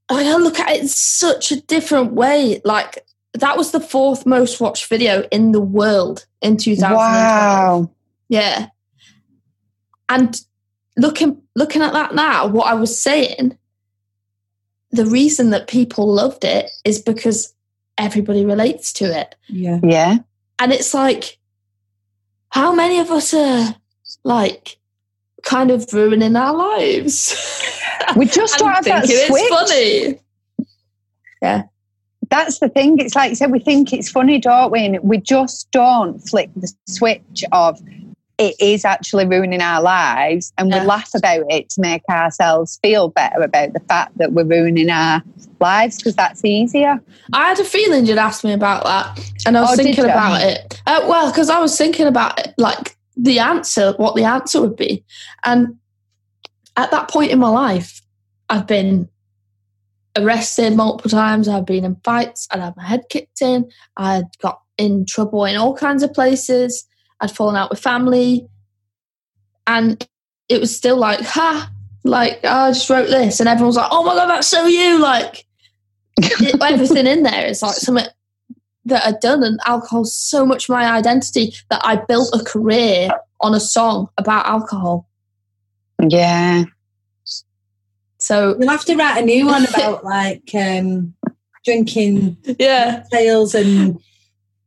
I 0.10 0.18
mean, 0.18 0.28
I 0.28 0.36
look 0.36 0.60
at 0.60 0.72
it 0.72 0.82
in 0.82 0.88
such 0.88 1.52
a 1.52 1.62
different 1.62 2.14
way. 2.14 2.62
Like, 2.66 3.06
that 3.34 3.58
was 3.58 3.72
the 3.72 3.80
fourth 3.80 4.26
most 4.26 4.60
watched 4.60 4.88
video 4.88 5.28
in 5.32 5.52
the 5.52 5.62
world 5.62 6.26
in 6.42 6.58
2012. 6.58 6.98
Wow. 6.98 7.92
Yeah. 8.30 8.68
And 10.10 10.40
looking 10.98 11.42
looking 11.56 11.82
at 11.82 11.94
that 11.94 12.14
now, 12.14 12.48
what 12.48 12.68
I 12.68 12.76
was 12.76 13.00
saying, 13.00 13.58
the 14.94 15.06
reason 15.06 15.50
that 15.50 15.68
people 15.68 16.08
loved 16.08 16.46
it 16.46 16.70
is 16.86 17.02
because 17.02 17.54
everybody 17.98 18.46
relates 18.46 18.94
to 18.94 19.06
it. 19.06 19.36
Yeah. 19.50 19.80
Yeah. 19.84 20.18
And 20.60 20.72
it's 20.72 20.94
like, 20.94 21.38
how 22.50 22.74
many 22.74 23.00
of 23.00 23.10
us 23.12 23.34
are 23.34 23.76
like 24.24 24.78
kind 25.42 25.72
of 25.72 25.92
ruining 25.94 26.36
our 26.36 26.54
lives? 26.56 27.36
We 28.18 28.26
just 28.26 28.58
don't 28.60 28.68
And 28.68 28.76
have 28.76 28.86
that 28.86 29.06
switch. 29.06 29.18
it's 29.34 29.50
funny. 29.50 30.20
Yeah. 31.42 31.64
That's 32.30 32.60
the 32.60 32.68
thing. 32.68 33.00
It's 33.00 33.16
like 33.16 33.30
you 33.30 33.36
said, 33.36 33.50
we 33.50 33.60
think 33.60 33.94
it's 33.94 34.10
funny, 34.12 34.40
don't 34.40 34.72
we? 34.72 34.86
And 34.86 35.00
we 35.02 35.20
just 35.20 35.72
don't 35.72 36.20
flick 36.20 36.50
the 36.56 36.72
switch 36.86 37.46
of 37.54 37.80
it 38.40 38.56
is 38.60 38.84
actually 38.84 39.26
ruining 39.28 39.62
our 39.62 39.82
lives. 39.82 40.52
And 40.58 40.70
Yeah. 40.70 40.82
we 40.82 40.88
laugh 40.88 41.10
about 41.16 41.46
it 41.50 41.70
to 41.72 41.82
make 41.82 42.02
ourselves 42.10 42.80
feel 42.82 43.10
better 43.10 43.42
about 43.42 43.74
the 43.74 43.80
fact 43.82 44.18
that 44.18 44.34
we're 44.34 44.44
ruining 44.46 44.90
our 44.90 45.22
lives 45.60 45.98
because 45.98 46.16
that's 46.16 46.44
easier. 46.44 47.00
I 47.32 47.50
had 47.50 47.60
a 47.60 47.64
feeling 47.64 48.06
you'd 48.06 48.18
ask 48.18 48.44
me 48.44 48.54
about 48.54 48.84
that, 48.86 49.20
and 49.46 49.58
I 49.58 49.62
was 49.62 49.72
Oh, 49.80 49.84
thinking 49.84 50.06
about 50.06 50.42
it. 50.42 50.82
Uh, 50.88 51.06
well, 51.08 51.32
because 51.32 51.50
I 51.50 51.60
was 51.60 51.78
thinking 51.78 52.08
about 52.08 52.40
it, 52.40 52.54
like 52.58 52.98
the 53.16 53.40
answer, 53.40 53.94
what 53.98 54.16
the 54.16 54.24
answer 54.24 54.60
would 54.62 54.76
be, 54.76 55.04
and 55.44 55.76
at 56.76 56.90
that 56.92 57.10
point 57.10 57.32
in 57.32 57.38
my 57.40 57.50
life, 57.50 58.02
I've 58.50 58.66
been 58.66 59.08
arrested 60.18 60.76
multiple 60.76 61.10
times. 61.10 61.48
I've 61.48 61.66
been 61.66 61.86
in 61.86 61.96
fights. 62.04 62.48
I'd 62.52 62.60
had 62.60 62.76
my 62.78 62.86
head 62.86 63.02
kicked 63.10 63.42
in. 63.42 63.70
I'd 63.98 64.26
got 64.42 64.62
in 64.78 65.06
trouble 65.06 65.46
in 65.46 65.56
all 65.58 65.76
kinds 65.76 66.04
of 66.04 66.14
places. 66.14 66.86
I'd 67.20 67.32
fallen 67.32 67.56
out 67.56 67.70
with 67.70 67.80
family, 67.80 68.48
and 69.68 70.06
it 70.50 70.60
was 70.60 70.76
still 70.76 70.98
like, 70.98 71.22
ha, 71.22 71.72
like 72.04 72.40
oh, 72.44 72.50
I 72.50 72.72
just 72.72 72.90
wrote 72.90 73.10
this, 73.10 73.40
and 73.40 73.50
everyone's 73.50 73.78
like, 73.78 73.90
oh 73.92 74.04
my 74.04 74.16
god, 74.16 74.28
that's 74.28 74.48
so 74.48 74.66
you, 74.66 75.00
like 75.00 75.46
it, 76.18 76.62
everything 76.62 77.08
in 77.08 77.24
there 77.24 77.46
is 77.46 77.62
like 77.62 77.76
something 77.76 78.06
that 78.86 79.06
I'd 79.06 79.20
done, 79.20 79.44
and 79.44 79.60
alcohol's 79.66 80.16
so 80.16 80.46
much 80.46 80.70
my 80.70 80.92
identity 80.92 81.54
that 81.70 81.82
I 81.84 81.98
built 82.08 82.30
a 82.34 82.44
career 82.44 83.10
on 83.42 83.54
a 83.54 83.60
song 83.60 84.10
about 84.18 84.46
alcohol. 84.46 85.08
Yeah. 86.10 86.66
So 88.18 88.56
You'll 88.58 88.70
have 88.70 88.86
to 88.86 88.96
write 88.96 89.22
a 89.22 89.26
new 89.26 89.46
one 89.46 89.66
about 89.74 90.04
like 90.04 90.50
um, 90.56 91.14
drinking 91.66 92.38
yeah, 92.60 93.04
tales 93.12 93.56
and 93.56 94.00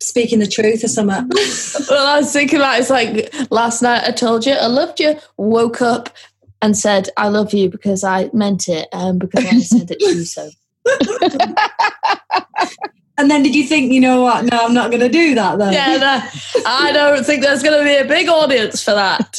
speaking 0.00 0.38
the 0.38 0.46
truth 0.46 0.84
or 0.84 0.88
something. 0.88 1.28
well, 1.90 2.06
I 2.06 2.18
was 2.18 2.32
thinking 2.32 2.58
about 2.58 2.78
it's 2.78 2.90
like 2.90 3.34
last 3.50 3.82
night 3.82 4.04
I 4.04 4.12
told 4.12 4.46
you 4.46 4.52
I 4.52 4.66
loved 4.66 5.00
you, 5.00 5.16
woke 5.36 5.82
up 5.82 6.10
and 6.62 6.76
said 6.76 7.08
I 7.16 7.28
love 7.28 7.52
you 7.52 7.68
because 7.68 8.04
I 8.04 8.30
meant 8.32 8.68
it, 8.68 8.88
um, 8.92 9.18
because 9.18 9.44
I 9.44 9.58
said 9.60 9.90
it 9.90 10.00
to 10.00 10.06
you. 10.06 10.24
So 10.24 10.50
And 13.18 13.30
then 13.30 13.42
did 13.42 13.54
you 13.54 13.64
think, 13.64 13.92
you 13.92 14.00
know 14.00 14.20
what? 14.20 14.44
No, 14.44 14.58
I'm 14.58 14.74
not 14.74 14.90
going 14.90 15.00
to 15.00 15.08
do 15.08 15.34
that 15.36 15.58
then. 15.58 15.72
yeah, 15.72 15.96
no, 15.96 16.62
I 16.66 16.92
don't 16.92 17.24
think 17.24 17.42
there's 17.42 17.62
going 17.62 17.78
to 17.78 17.84
be 17.84 17.96
a 17.96 18.04
big 18.04 18.28
audience 18.28 18.82
for 18.82 18.92
that. 18.92 19.34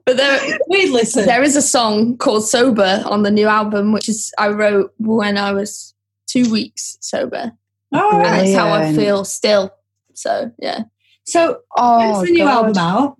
but 0.06 0.16
there, 0.16 0.58
We'd 0.68 0.90
listen. 0.90 1.26
There 1.26 1.42
is 1.42 1.56
a 1.56 1.62
song 1.62 2.16
called 2.16 2.48
Sober 2.48 3.02
on 3.04 3.22
the 3.22 3.30
new 3.30 3.46
album, 3.46 3.92
which 3.92 4.08
is 4.08 4.32
I 4.38 4.48
wrote 4.48 4.94
when 4.96 5.36
I 5.36 5.52
was 5.52 5.94
two 6.26 6.50
weeks 6.50 6.96
sober. 7.00 7.52
All 7.92 8.10
right. 8.18 8.26
And 8.26 8.46
it's 8.46 8.56
how 8.56 8.68
I 8.72 8.94
feel 8.94 9.24
still. 9.24 9.72
So 10.14 10.52
yeah. 10.58 10.84
So, 11.24 11.60
Oh, 11.76 11.98
when's 11.98 12.26
the 12.28 12.32
new 12.32 12.44
God. 12.44 12.64
album 12.76 12.78
out? 12.78 13.16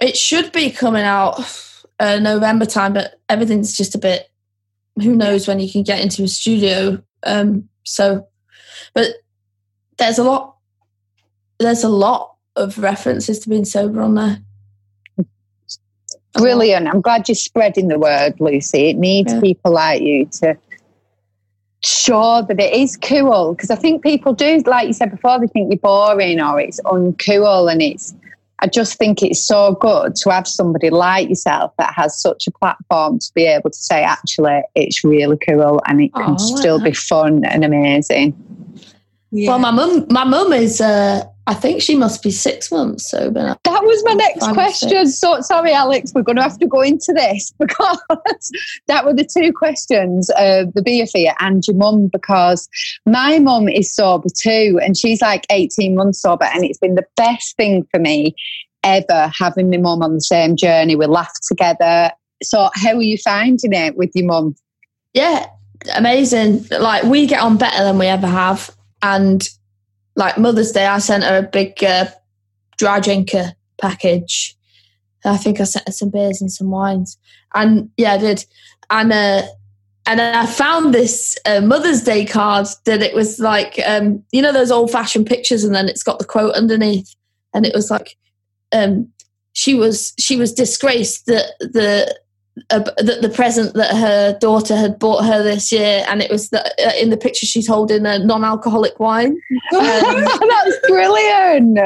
It 0.00 0.16
should 0.16 0.52
be 0.52 0.70
coming 0.70 1.04
out 1.04 1.40
uh, 2.00 2.18
November 2.18 2.64
time, 2.66 2.92
but 2.92 3.20
everything's 3.28 3.76
just 3.76 3.94
a 3.94 3.98
bit. 3.98 4.30
Who 5.02 5.14
knows 5.14 5.46
when 5.46 5.60
you 5.60 5.70
can 5.70 5.82
get 5.82 6.00
into 6.00 6.24
a 6.24 6.28
studio? 6.28 7.02
Um, 7.24 7.68
so, 7.84 8.26
but 8.94 9.08
there's 9.98 10.18
a 10.18 10.24
lot. 10.24 10.56
There's 11.58 11.84
a 11.84 11.88
lot 11.88 12.34
of 12.56 12.78
references 12.78 13.40
to 13.40 13.48
being 13.48 13.64
sober 13.64 14.00
on 14.00 14.14
there. 14.14 14.38
Brilliant. 16.34 16.86
I'm 16.88 17.00
glad 17.00 17.28
you're 17.28 17.34
spreading 17.34 17.88
the 17.88 17.98
word, 17.98 18.34
Lucy. 18.40 18.90
It 18.90 18.96
needs 18.96 19.32
Yeah. 19.32 19.40
people 19.40 19.72
like 19.72 20.02
you 20.02 20.26
to 20.40 20.56
show 21.84 22.42
that 22.42 22.60
it 22.60 22.72
is 22.72 22.96
cool. 22.96 23.54
Because 23.54 23.70
I 23.70 23.76
think 23.76 24.02
people 24.02 24.32
do, 24.32 24.62
like 24.66 24.86
you 24.86 24.92
said 24.92 25.10
before, 25.10 25.38
they 25.38 25.46
think 25.46 25.70
you're 25.70 25.78
boring 25.78 26.40
or 26.40 26.60
it's 26.60 26.80
uncool. 26.82 27.70
And 27.70 27.82
it's, 27.82 28.14
I 28.60 28.66
just 28.66 28.98
think 28.98 29.22
it's 29.22 29.44
so 29.44 29.74
good 29.80 30.16
to 30.16 30.30
have 30.30 30.48
somebody 30.48 30.90
like 30.90 31.28
yourself 31.28 31.72
that 31.78 31.94
has 31.94 32.20
such 32.20 32.46
a 32.46 32.50
platform 32.50 33.18
to 33.20 33.30
be 33.34 33.44
able 33.44 33.70
to 33.70 33.76
say, 33.76 34.02
actually, 34.02 34.62
it's 34.74 35.04
really 35.04 35.38
cool 35.38 35.80
and 35.86 36.00
it 36.00 36.10
Oh, 36.14 36.24
can 36.24 36.32
like 36.34 36.58
still 36.58 36.80
be 36.80 36.92
fun 36.92 37.44
and 37.44 37.64
amazing. 37.64 38.34
Yeah. 39.30 39.50
Well, 39.50 39.58
my 39.58 39.70
mum, 39.70 40.06
my 40.10 40.24
mum 40.24 40.52
is. 40.52 40.80
Uh, 40.80 41.24
I 41.48 41.54
think 41.54 41.80
she 41.80 41.96
must 41.96 42.22
be 42.22 42.30
six 42.30 42.70
months 42.70 43.10
sober. 43.10 43.42
now. 43.42 43.56
That 43.64 43.82
was 43.82 44.04
my 44.04 44.12
next 44.12 44.44
Five 44.44 44.52
question. 44.52 45.08
So 45.08 45.40
sorry, 45.40 45.72
Alex, 45.72 46.12
we're 46.14 46.22
going 46.22 46.36
to 46.36 46.42
have 46.42 46.58
to 46.58 46.66
go 46.66 46.82
into 46.82 47.14
this 47.14 47.54
because 47.58 48.52
that 48.86 49.06
were 49.06 49.14
the 49.14 49.24
two 49.24 49.50
questions: 49.54 50.28
uh, 50.30 50.66
the 50.74 50.82
beer 50.82 51.06
fear 51.06 51.32
and 51.40 51.66
your 51.66 51.74
mum. 51.74 52.08
Because 52.08 52.68
my 53.06 53.38
mum 53.38 53.66
is 53.66 53.90
sober 53.92 54.28
too, 54.28 54.78
and 54.82 54.94
she's 54.94 55.22
like 55.22 55.46
eighteen 55.48 55.94
months 55.94 56.20
sober, 56.20 56.44
and 56.44 56.66
it's 56.66 56.78
been 56.78 56.96
the 56.96 57.06
best 57.16 57.56
thing 57.56 57.88
for 57.90 57.98
me 57.98 58.34
ever 58.84 59.32
having 59.36 59.70
my 59.70 59.78
mum 59.78 60.02
on 60.02 60.14
the 60.14 60.20
same 60.20 60.54
journey. 60.54 60.96
We 60.96 61.06
laughed 61.06 61.44
together. 61.48 62.12
So, 62.42 62.68
how 62.74 62.90
are 62.90 63.02
you 63.02 63.16
finding 63.16 63.72
it 63.72 63.96
with 63.96 64.10
your 64.14 64.26
mum? 64.26 64.54
Yeah, 65.14 65.46
amazing. 65.96 66.66
Like 66.78 67.04
we 67.04 67.26
get 67.26 67.40
on 67.40 67.56
better 67.56 67.84
than 67.84 67.96
we 67.96 68.04
ever 68.04 68.26
have, 68.26 68.70
and 69.02 69.48
like 70.18 70.36
Mother's 70.36 70.72
Day, 70.72 70.84
I 70.84 70.98
sent 70.98 71.22
her 71.22 71.38
a 71.38 71.42
big 71.42 71.82
uh, 71.82 72.06
dry 72.76 72.98
drinker 72.98 73.54
package. 73.80 74.56
I 75.24 75.36
think 75.36 75.60
I 75.60 75.64
sent 75.64 75.86
her 75.86 75.92
some 75.92 76.10
beers 76.10 76.40
and 76.40 76.52
some 76.52 76.70
wines, 76.70 77.16
and 77.54 77.90
yeah, 77.96 78.14
I 78.14 78.18
did. 78.18 78.44
And 78.90 79.12
uh, 79.12 79.42
and 80.06 80.20
I 80.20 80.46
found 80.46 80.92
this 80.92 81.38
uh, 81.46 81.60
Mother's 81.60 82.02
Day 82.02 82.24
card 82.24 82.66
that 82.84 83.00
it 83.00 83.14
was 83.14 83.38
like 83.38 83.80
um, 83.86 84.22
you 84.32 84.42
know 84.42 84.52
those 84.52 84.70
old 84.70 84.90
fashioned 84.90 85.26
pictures, 85.26 85.64
and 85.64 85.74
then 85.74 85.88
it's 85.88 86.02
got 86.02 86.18
the 86.18 86.24
quote 86.24 86.54
underneath, 86.54 87.14
and 87.54 87.64
it 87.64 87.74
was 87.74 87.90
like 87.90 88.16
um, 88.72 89.08
she 89.52 89.74
was 89.74 90.14
she 90.18 90.36
was 90.36 90.52
disgraced 90.52 91.26
that 91.26 91.52
the 91.60 92.18
uh, 92.70 92.80
the, 92.98 93.18
the 93.22 93.28
present 93.28 93.74
that 93.74 93.94
her 93.96 94.38
daughter 94.38 94.76
had 94.76 94.98
bought 94.98 95.24
her 95.24 95.42
this 95.42 95.72
year, 95.72 96.04
and 96.08 96.22
it 96.22 96.30
was 96.30 96.50
the, 96.50 96.64
uh, 96.86 96.92
in 96.98 97.10
the 97.10 97.16
picture 97.16 97.46
she's 97.46 97.66
holding 97.66 98.06
a 98.06 98.18
non-alcoholic 98.18 98.98
wine. 99.00 99.36
That's 99.70 100.78
brilliant. 100.86 101.78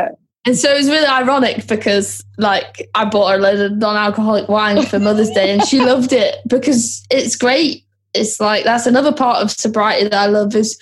And 0.45 0.57
so 0.57 0.71
it 0.73 0.79
was 0.79 0.89
really 0.89 1.07
ironic 1.07 1.67
because, 1.67 2.25
like, 2.37 2.89
I 2.95 3.05
bought 3.05 3.31
her 3.31 3.37
a 3.37 3.41
load 3.41 3.61
of 3.61 3.79
non-alcoholic 3.79 4.49
wine 4.49 4.85
for 4.87 4.99
Mother's 4.99 5.31
Day, 5.31 5.53
and 5.53 5.65
she 5.65 5.81
loved 5.81 6.13
it 6.13 6.37
because 6.47 7.05
it's 7.11 7.37
great. 7.37 7.85
It's 8.15 8.41
like 8.41 8.65
that's 8.65 8.87
another 8.87 9.13
part 9.13 9.43
of 9.43 9.51
sobriety 9.51 10.05
that 10.05 10.15
I 10.15 10.27
love 10.27 10.55
is 10.55 10.79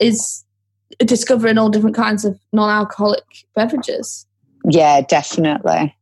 is 0.00 0.44
discovering 0.98 1.58
all 1.58 1.68
different 1.68 1.94
kinds 1.96 2.24
of 2.24 2.38
non-alcoholic 2.52 3.24
beverages. 3.54 4.26
Yeah, 4.68 5.00
definitely. 5.02 5.94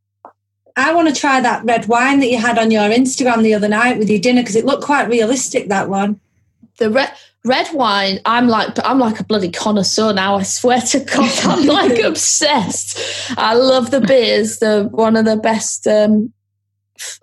I 0.75 0.93
want 0.93 1.13
to 1.13 1.19
try 1.19 1.41
that 1.41 1.63
red 1.65 1.87
wine 1.87 2.19
that 2.19 2.29
you 2.29 2.37
had 2.37 2.57
on 2.57 2.71
your 2.71 2.89
Instagram 2.89 3.43
the 3.43 3.53
other 3.53 3.67
night 3.67 3.97
with 3.97 4.09
your 4.09 4.19
dinner 4.19 4.41
because 4.41 4.55
it 4.55 4.65
looked 4.65 4.83
quite 4.83 5.09
realistic. 5.09 5.67
That 5.69 5.89
one. 5.89 6.19
the 6.77 6.89
red 6.89 7.11
red 7.43 7.67
wine 7.73 8.19
i'm 8.25 8.47
like 8.47 8.69
i'm 8.85 8.99
like 8.99 9.19
a 9.19 9.23
bloody 9.23 9.49
connoisseur 9.49 10.13
now 10.13 10.35
i 10.35 10.43
swear 10.43 10.79
to 10.79 10.99
god 10.99 11.31
i'm 11.45 11.65
like 11.65 11.99
obsessed 12.03 12.99
i 13.37 13.55
love 13.55 13.89
the 13.89 14.01
beers 14.01 14.59
the 14.59 14.87
one 14.91 15.15
of 15.15 15.25
the 15.25 15.37
best 15.37 15.87
um 15.87 16.31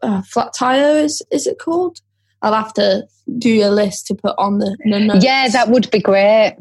uh, 0.02 0.22
flat 0.22 0.52
tire 0.52 0.96
is 0.96 1.22
is 1.30 1.46
it 1.46 1.58
called 1.60 2.00
i'll 2.42 2.52
have 2.52 2.74
to 2.74 3.06
do 3.38 3.64
a 3.64 3.70
list 3.70 4.08
to 4.08 4.14
put 4.14 4.34
on 4.38 4.58
the, 4.58 4.76
the 4.84 4.98
notes. 4.98 5.24
Yeah, 5.24 5.48
that 5.50 5.68
would 5.68 5.88
be 5.92 6.00
great. 6.00 6.56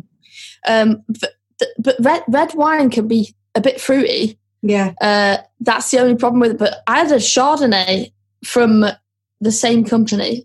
um 0.67 1.03
but, 1.07 1.33
but 1.79 1.95
red 1.99 2.21
red 2.27 2.53
wine 2.53 2.91
can 2.91 3.07
be 3.07 3.33
a 3.55 3.61
bit 3.61 3.81
fruity 3.81 4.37
Yeah. 4.67 4.93
uh 5.01 5.37
that's 5.61 5.89
the 5.91 5.99
only 5.99 6.15
problem 6.15 6.39
with 6.39 6.51
it 6.51 6.57
but 6.57 6.83
i 6.87 6.97
had 6.99 7.11
a 7.11 7.15
chardonnay 7.15 8.11
from 8.43 8.85
the 9.41 9.51
same 9.51 9.83
company 9.83 10.43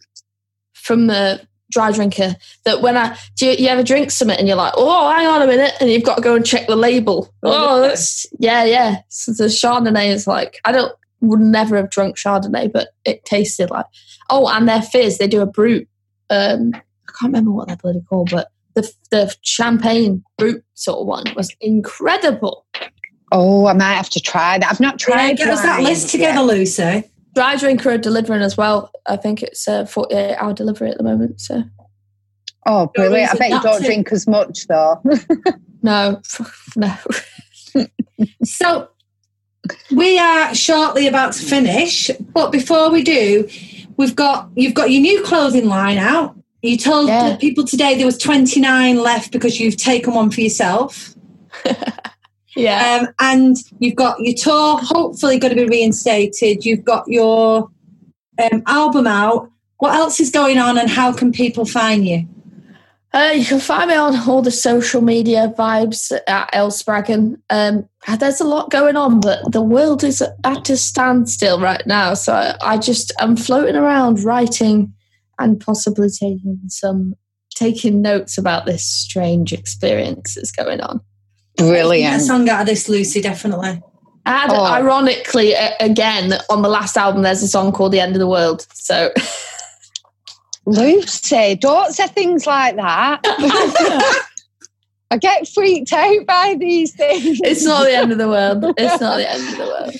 from 0.74 1.06
the 1.06 1.40
dry 1.70 1.90
drinker 1.90 2.36
that 2.64 2.82
when 2.82 2.96
I 2.96 3.16
do 3.36 3.46
you, 3.46 3.52
you 3.52 3.68
ever 3.68 3.82
drink 3.82 4.10
something 4.10 4.38
and 4.38 4.46
you're 4.46 4.56
like, 4.56 4.74
oh, 4.76 5.10
hang 5.10 5.26
on 5.26 5.42
a 5.42 5.46
minute, 5.46 5.72
and 5.80 5.90
you've 5.90 6.04
got 6.04 6.16
to 6.16 6.22
go 6.22 6.36
and 6.36 6.44
check 6.44 6.66
the 6.66 6.76
label. 6.76 7.32
Oh, 7.42 7.78
Oh, 7.78 7.80
that's 7.80 8.26
yeah, 8.38 8.64
yeah. 8.64 8.98
So 9.08 9.32
the 9.32 9.44
Chardonnay 9.44 10.10
is 10.10 10.26
like 10.26 10.60
I 10.64 10.72
don't 10.72 10.94
would 11.20 11.40
never 11.40 11.76
have 11.76 11.90
drunk 11.90 12.16
Chardonnay, 12.16 12.70
but 12.72 12.88
it 13.04 13.24
tasted 13.24 13.70
like 13.70 13.86
oh, 14.30 14.48
and 14.48 14.68
their 14.68 14.82
fizz 14.82 15.18
they 15.18 15.26
do 15.26 15.40
a 15.40 15.46
brut. 15.46 15.84
Um, 16.30 16.72
I 16.74 17.12
can't 17.18 17.32
remember 17.32 17.50
what 17.50 17.68
they're 17.68 17.76
bloody 17.76 18.02
called, 18.08 18.30
but 18.30 18.48
the 18.74 18.90
the 19.10 19.34
champagne 19.42 20.22
brut 20.36 20.62
sort 20.74 21.00
of 21.00 21.06
one 21.06 21.24
was 21.36 21.54
incredible. 21.60 22.66
Oh, 23.32 23.66
I 23.66 23.72
might 23.72 23.94
have 23.94 24.10
to 24.10 24.20
try 24.20 24.58
that. 24.58 24.70
I've 24.70 24.78
not 24.80 24.98
tried. 24.98 25.14
Yeah, 25.14 25.26
tried. 25.28 25.36
get 25.38 25.48
us 25.48 25.62
that 25.62 25.76
wine 25.78 25.84
list 25.84 26.04
yet. 26.04 26.10
together, 26.28 26.42
Lucy. 26.42 27.04
Dry 27.34 27.56
drinker 27.56 27.90
are 27.92 27.98
delivering 27.98 28.42
as 28.42 28.56
well. 28.58 28.90
I 29.06 29.16
think 29.16 29.42
it's 29.42 29.66
a 29.66 29.86
48 29.86 30.34
uh, 30.34 30.36
hour 30.38 30.52
delivery 30.52 30.90
at 30.90 30.98
the 30.98 31.02
moment. 31.04 31.40
So 31.40 31.62
Oh, 32.66 32.92
brilliant! 32.94 33.32
I 33.32 33.38
bet 33.38 33.50
you 33.50 33.60
don't 33.62 33.80
to. 33.80 33.84
drink 33.86 34.12
as 34.12 34.26
much 34.28 34.66
though. 34.68 35.02
no, 35.82 36.20
no. 36.76 36.94
So 38.44 38.88
we 39.90 40.18
are 40.18 40.54
shortly 40.54 41.06
about 41.08 41.32
to 41.34 41.42
finish, 41.44 42.10
but 42.34 42.52
before 42.52 42.90
we 42.90 43.02
do, 43.02 43.48
we've 43.96 44.14
got 44.14 44.48
you've 44.54 44.74
got 44.74 44.90
your 44.90 45.00
new 45.00 45.22
clothing 45.24 45.66
line 45.66 45.98
out. 45.98 46.36
You 46.60 46.76
told 46.76 47.08
Yeah. 47.08 47.30
the 47.30 47.36
people 47.38 47.64
today 47.64 47.96
there 47.96 48.06
was 48.06 48.18
29 48.18 49.02
left 49.02 49.32
because 49.32 49.58
you've 49.58 49.76
taken 49.76 50.14
one 50.14 50.30
for 50.30 50.40
yourself. 50.42 51.14
Yeah. 52.56 53.00
Um, 53.00 53.14
and 53.20 53.56
you've 53.78 53.96
got 53.96 54.20
your 54.20 54.34
tour 54.34 54.78
hopefully 54.82 55.38
going 55.38 55.56
to 55.56 55.62
be 55.62 55.68
reinstated. 55.68 56.64
You've 56.64 56.84
got 56.84 57.08
your 57.08 57.70
um, 58.38 58.62
album 58.66 59.06
out. 59.06 59.50
What 59.78 59.94
else 59.94 60.20
is 60.20 60.30
going 60.30 60.58
on 60.58 60.78
and 60.78 60.90
how 60.90 61.12
can 61.12 61.32
people 61.32 61.64
find 61.64 62.06
you? 62.06 62.28
Uh, 63.14 63.32
you 63.34 63.44
can 63.44 63.60
find 63.60 63.90
me 63.90 63.94
on 63.96 64.16
all 64.28 64.40
the 64.40 64.50
social 64.50 65.02
media 65.02 65.52
vibes 65.58 66.12
at 66.26 66.48
El 66.54 66.70
Spraggan. 66.70 67.36
Um, 67.50 67.86
there's 68.18 68.40
a 68.40 68.44
lot 68.44 68.70
going 68.70 68.96
on, 68.96 69.20
but 69.20 69.52
the 69.52 69.60
world 69.60 70.02
is 70.02 70.22
at 70.44 70.70
a 70.70 70.76
standstill 70.78 71.60
right 71.60 71.86
now. 71.86 72.14
So 72.14 72.32
I, 72.32 72.56
I 72.62 72.78
just 72.78 73.12
I'm 73.20 73.36
floating 73.36 73.76
around 73.76 74.24
writing 74.24 74.94
and 75.38 75.60
possibly 75.60 76.08
taking 76.08 76.60
some 76.68 77.14
taking 77.54 78.00
notes 78.00 78.38
about 78.38 78.64
this 78.64 78.82
strange 78.82 79.52
experience 79.52 80.34
that's 80.34 80.50
going 80.50 80.80
on. 80.80 81.00
Get 81.58 81.64
a 81.66 81.68
Brilliant. 81.70 82.22
song 82.22 82.48
out 82.48 82.62
of 82.62 82.66
this, 82.66 82.88
Lucy, 82.88 83.20
definitely. 83.20 83.80
And 84.24 84.52
Oh. 84.52 84.64
ironically, 84.64 85.54
again 85.80 86.34
on 86.48 86.62
the 86.62 86.68
last 86.68 86.96
album, 86.96 87.22
there's 87.22 87.42
a 87.42 87.48
song 87.48 87.72
called 87.72 87.92
"The 87.92 88.00
End 88.00 88.14
of 88.14 88.20
the 88.20 88.26
World." 88.28 88.66
So 88.72 89.12
Lucy, 90.66 91.56
don't 91.56 91.92
say 91.92 92.06
things 92.06 92.46
like 92.46 92.76
that. 92.76 93.20
I 95.10 95.16
get 95.18 95.46
freaked 95.48 95.92
out 95.92 96.24
by 96.26 96.56
these 96.58 96.94
things. 96.94 97.40
it's 97.44 97.64
not 97.64 97.84
the 97.84 97.94
end 97.94 98.12
of 98.12 98.18
the 98.18 98.28
world. 98.28 98.64
It's 98.78 99.00
not 99.00 99.16
the 99.18 99.30
end 99.30 99.48
of 99.48 99.58
the 99.58 99.64
world. 99.66 99.94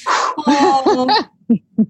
Oh. 0.46 1.26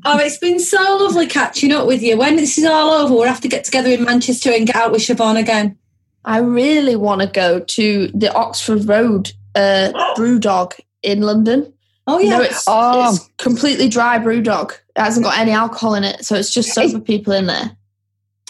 oh, 0.06 0.18
it's 0.18 0.38
been 0.38 0.58
so 0.58 0.96
lovely 1.00 1.26
catching 1.26 1.70
up 1.70 1.86
with 1.86 2.02
you. 2.02 2.16
When 2.16 2.34
this 2.36 2.58
is 2.58 2.64
all 2.64 2.90
over, 2.90 3.14
we'll 3.14 3.28
have 3.28 3.40
to 3.42 3.48
get 3.48 3.62
together 3.64 3.90
in 3.90 4.02
Manchester 4.04 4.50
and 4.50 4.66
get 4.66 4.74
out 4.74 4.90
with 4.90 5.02
Siobhan 5.02 5.38
again. 5.38 5.76
I 6.24 6.38
really 6.38 6.96
want 6.96 7.20
to 7.20 7.26
go 7.28 7.60
to 7.60 8.08
the 8.14 8.32
Oxford 8.34 8.88
Road 8.88 9.32
uh, 9.54 9.92
BrewDog 10.16 10.72
in 11.02 11.20
London. 11.22 11.72
Oh, 12.06 12.18
You 12.18 12.28
yeah. 12.30 12.38
know, 12.38 12.42
it's, 12.44 12.64
Oh. 12.66 13.10
it's 13.14 13.28
completely 13.38 13.88
dry 13.88 14.18
BrewDog. 14.18 14.72
It 14.72 15.00
hasn't 15.00 15.24
got 15.24 15.38
any 15.38 15.52
alcohol 15.52 15.94
in 15.94 16.04
it, 16.04 16.24
so 16.24 16.34
it's 16.36 16.52
just 16.52 16.72
sober 16.74 16.98
people 17.00 17.32
in 17.32 17.46
there. 17.46 17.76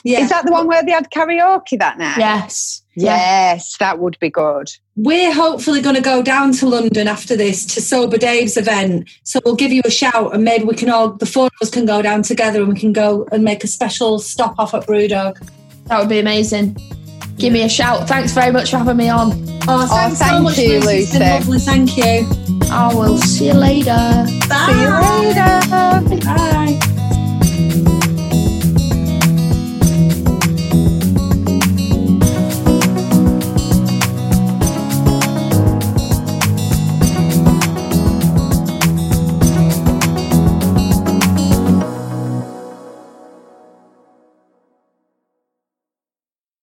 yeah. 0.05 0.21
Is 0.21 0.31
that 0.31 0.45
the 0.47 0.53
one 0.53 0.67
where 0.67 0.83
they 0.85 0.91
had 0.93 1.11
karaoke 1.11 1.79
that 1.79 1.99
night? 1.99 2.19
Yes. 2.19 2.83
Yes, 2.95 3.77
that 3.79 3.99
would 4.01 4.19
be 4.21 4.29
good. 4.29 4.71
We're 4.97 5.33
hopefully 5.33 5.81
going 5.81 5.95
to 5.97 6.03
go 6.03 6.23
down 6.23 6.53
to 6.55 6.67
London 6.69 7.09
after 7.09 7.35
this 7.37 7.65
to 7.75 7.81
Sober 7.81 8.19
Dave's 8.19 8.57
event. 8.59 9.09
So 9.25 9.41
we'll 9.47 9.55
give 9.55 9.73
you 9.73 9.81
a 9.87 9.91
shout 9.91 10.35
and 10.35 10.45
maybe 10.45 10.65
we 10.65 10.75
can 10.75 10.91
all, 10.91 11.13
the 11.13 11.25
four 11.25 11.47
of 11.47 11.53
us 11.63 11.71
can 11.71 11.87
go 11.87 12.03
down 12.03 12.23
together 12.23 12.61
and 12.61 12.73
we 12.75 12.79
can 12.79 12.93
go 12.93 13.27
and 13.33 13.43
make 13.45 13.65
a 13.65 13.67
special 13.67 14.19
stop 14.19 14.59
off 14.59 14.75
at 14.75 14.87
Brewdog. 14.87 15.39
That 15.87 16.01
would 16.01 16.11
be 16.11 16.19
amazing. 16.19 16.77
Give 17.39 17.53
me 17.53 17.63
a 17.63 17.69
shout. 17.69 18.09
Thanks 18.09 18.33
very 18.33 18.53
much 18.53 18.71
for 18.71 18.79
having 18.79 18.97
me 18.97 19.09
on. 19.09 19.33
Oh, 19.69 19.87
thanks 19.87 19.93
oh, 19.93 20.15
so 20.15 20.25
thank 20.25 20.43
much, 20.45 20.59
you, 20.59 20.81
Lucy. 20.81 20.97
It's 20.99 21.13
been 21.13 21.23
lovely. 21.23 21.59
Thank 21.59 21.97
you. 21.97 22.69
I 22.71 22.95
will 22.95 23.19
see 23.19 23.49
you 23.49 23.55
later. 23.55 24.27
Bye. 24.49 24.67
See 24.69 24.81
you 24.81 26.19
later. 26.19 26.25
Bye. 26.25 26.99